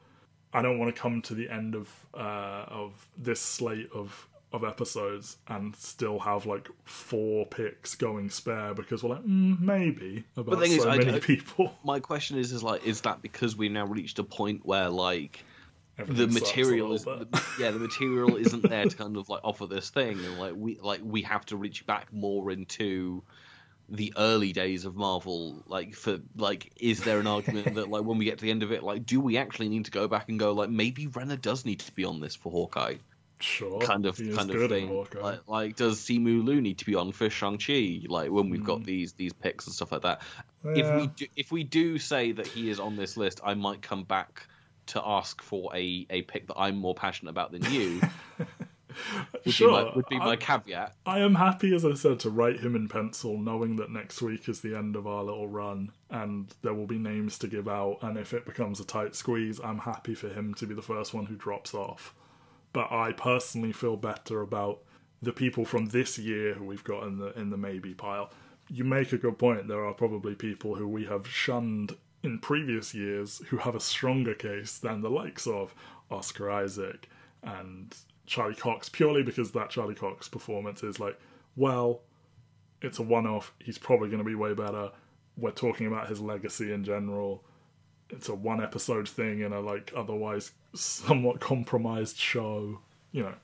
[0.53, 4.63] I don't want to come to the end of uh, of this slate of of
[4.65, 10.61] episodes and still have like four picks going spare because we're like mm, maybe about
[10.61, 11.75] thing is, so I- many I- people.
[11.85, 15.45] my question is is like is that because we've now reached a point where like
[16.07, 17.27] the material is the-
[17.59, 20.79] yeah the material isn't there to kind of like offer this thing and like we
[20.81, 23.23] like we have to reach back more into
[23.89, 28.19] the early days of Marvel like for like is there an argument that like when
[28.19, 30.29] we get to the end of it like do we actually need to go back
[30.29, 32.95] and go like maybe Renner does need to be on this for Hawkeye
[33.41, 35.07] Sure, kind of kind of thing.
[35.21, 38.01] Like, like, does Simu Liu need to be on for Shang Chi?
[38.09, 38.67] Like when we've Mm.
[38.67, 40.23] got these these picks and stuff like that.
[40.65, 43.83] If we do, if we do say that he is on this list, I might
[43.83, 44.47] come back
[44.87, 48.01] to ask for a, a pick that I'm more passionate about than you.
[49.45, 50.95] would sure, be my, would be my I, caveat.
[51.05, 54.49] I am happy, as I said, to write him in pencil, knowing that next week
[54.49, 57.99] is the end of our little run, and there will be names to give out.
[58.03, 61.13] And if it becomes a tight squeeze, I'm happy for him to be the first
[61.13, 62.15] one who drops off.
[62.75, 64.81] But I personally feel better about
[65.23, 68.31] the people from this year who we've got in the in the maybe pile.
[68.69, 69.69] You make a good point.
[69.69, 74.35] There are probably people who we have shunned in previous years who have a stronger
[74.35, 75.75] case than the likes of
[76.11, 77.09] Oscar Isaac
[77.43, 77.95] and
[78.27, 81.19] Charlie Cox, purely because that Charlie Cox performance is like,
[81.57, 82.01] well,
[82.81, 83.53] it's a one off.
[83.59, 84.91] He's probably going to be way better.
[85.37, 87.45] We're talking about his legacy in general.
[88.11, 92.81] It's a one episode thing in a like otherwise somewhat compromised show,
[93.13, 93.35] you know.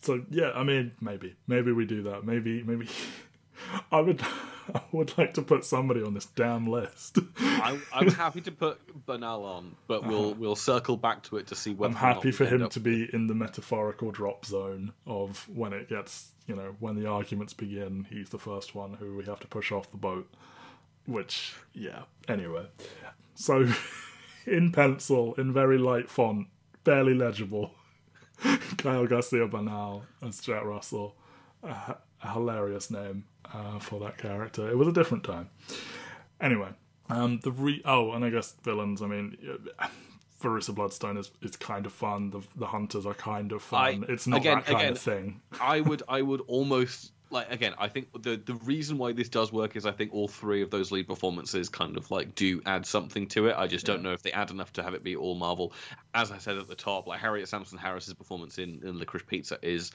[0.00, 2.24] So yeah, I mean, maybe, maybe we do that.
[2.24, 2.88] Maybe, maybe
[3.92, 4.20] I would,
[4.74, 7.18] I would like to put somebody on this damn list.
[7.40, 11.54] I'm, I'm happy to put Bernal on, but we'll we'll circle back to it to
[11.54, 12.06] see whether Uh-huh.
[12.06, 15.88] I'm happy for him up- to be in the metaphorical drop zone of when it
[15.88, 19.46] gets, you know, when the arguments begin, he's the first one who we have to
[19.46, 20.28] push off the boat.
[21.06, 22.66] Which, yeah, anyway.
[23.34, 23.66] So,
[24.46, 26.48] in pencil, in very light font,
[26.84, 27.72] barely legible,
[28.78, 31.96] Gael Garcia Bernal as Jack Russell—a
[32.32, 34.68] hilarious name uh, for that character.
[34.70, 35.48] It was a different time.
[36.40, 36.70] Anyway,
[37.08, 39.00] um, the re oh, and I guess villains.
[39.02, 39.36] I mean,
[40.42, 42.30] Verussa Bloodstone is is kind of fun.
[42.30, 44.04] The the hunters are kind of fun.
[44.08, 45.40] I- it's not again- that kind again- of thing.
[45.60, 49.52] I would I would almost like again I think the the reason why this does
[49.52, 52.86] work is I think all three of those lead performances kind of like do add
[52.86, 53.56] something to it.
[53.56, 55.72] I just don't know if they add enough to have it be all Marvel.
[56.14, 59.58] As I said at the top, like Harriet Sansom Harris's performance in, in Licorice Pizza
[59.62, 59.92] is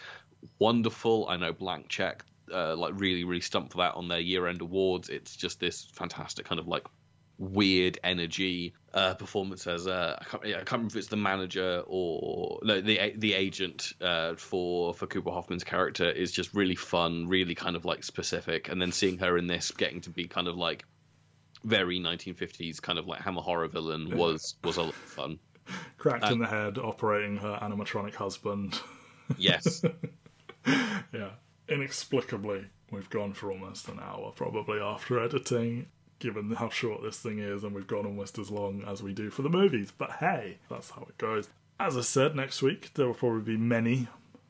[0.59, 1.27] wonderful.
[1.29, 4.61] I know Blank Check uh, like really really stumped for that on their year end
[4.61, 5.09] awards.
[5.09, 6.85] It's just this fantastic kind of like
[7.39, 11.83] weird energy uh, performance as uh, I, can't, I can't remember if it's the manager
[11.85, 17.27] or no the the agent uh, for for Cooper Hoffman's character is just really fun,
[17.27, 20.47] really kind of like specific, and then seeing her in this getting to be kind
[20.47, 20.85] of like
[21.63, 25.39] very 1950s kind of like Hammer horror villain was was a lot of fun.
[25.97, 28.79] Cracked in the head, operating her animatronic husband.
[29.37, 29.83] Yes,
[30.65, 31.31] yeah.
[31.69, 35.87] Inexplicably, we've gone for almost an hour, probably after editing,
[36.19, 39.29] given how short this thing is, and we've gone almost as long as we do
[39.29, 39.91] for the movies.
[39.97, 41.49] But hey, that's how it goes.
[41.79, 44.07] As I said, next week there will probably be many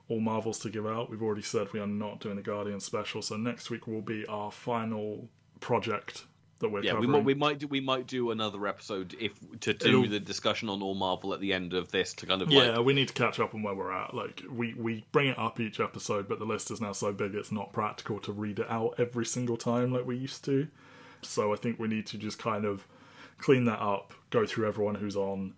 [0.10, 1.10] all Marvels to give out.
[1.10, 4.26] We've already said we are not doing a Guardian special, so next week will be
[4.28, 5.28] our final
[5.60, 6.24] project
[6.60, 7.12] that we're Yeah, we covering.
[7.12, 10.70] might, we might do we might do another episode if to do It'll- the discussion
[10.70, 13.10] on all Marvel at the end of this to kind of Yeah, like we need
[13.10, 14.14] to catch up on where we're at.
[14.16, 17.36] Like we we bring it up each episode, but the list is now so big
[17.36, 20.68] it's not practical to read it out every single time like we used to.
[21.22, 22.88] So I think we need to just kind of
[23.38, 25.54] clean that up, go through everyone who's on,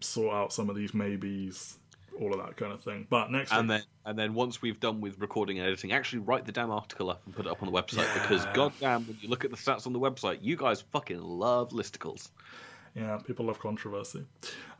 [0.00, 1.78] sort out some of these maybes,
[2.20, 3.06] all of that kind of thing.
[3.10, 6.20] But next and week, then and then once we've done with recording and editing, actually
[6.20, 8.22] write the damn article up and put it up on the website Yeah.
[8.22, 11.70] because goddamn, when you look at the stats on the website, you guys fucking love
[11.70, 12.30] listicles.
[12.94, 14.24] yeah, people love controversy.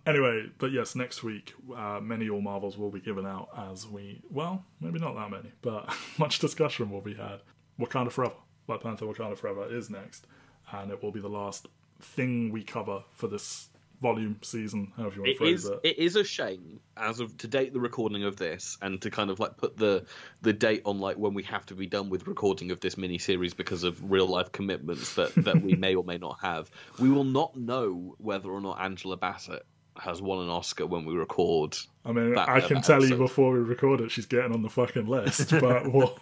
[0.07, 4.23] Anyway, but yes, next week uh, many all marvels will be given out as we
[4.31, 7.41] well, maybe not that many, but much discussion will be had.
[7.81, 8.35] Wakanda Forever,
[8.67, 10.27] Black Panther Wakanda Forever is next,
[10.73, 11.67] and it will be the last
[12.01, 13.69] thing we cover for this
[14.03, 15.81] volume season, however you want to It phrase is it.
[15.83, 19.31] it is a shame as of to date the recording of this and to kind
[19.31, 20.05] of like put the
[20.43, 23.17] the date on like when we have to be done with recording of this mini
[23.17, 26.71] series because of real life commitments that that we may or may not have.
[26.99, 29.65] We will not know whether or not Angela Bassett
[29.99, 31.75] has won an Oscar when we record.
[32.05, 34.69] I mean, that- I can tell you before we record it, she's getting on the
[34.69, 36.19] fucking list, but we'll,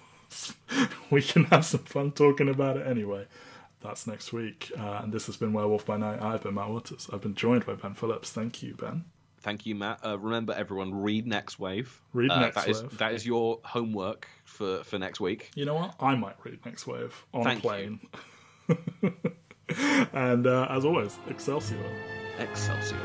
[1.10, 3.26] we can have some fun talking about it anyway.
[3.80, 4.72] That's next week.
[4.78, 6.20] Uh, and this has been Werewolf by Night.
[6.22, 7.08] I've been Matt Waters.
[7.12, 8.30] I've been joined by Ben Phillips.
[8.30, 9.04] Thank you, Ben.
[9.40, 10.00] Thank you, Matt.
[10.02, 11.88] Uh, remember, everyone, read Nextwave.
[12.14, 12.96] Read Uh, Next that is- Wave.
[12.98, 15.50] that is your homework for for next week.
[15.54, 15.94] You know what?
[16.00, 18.00] I might read Nextwave on Thank a plane.
[20.14, 21.76] and uh, as always, Excelsior.
[22.38, 22.96] Excelsior.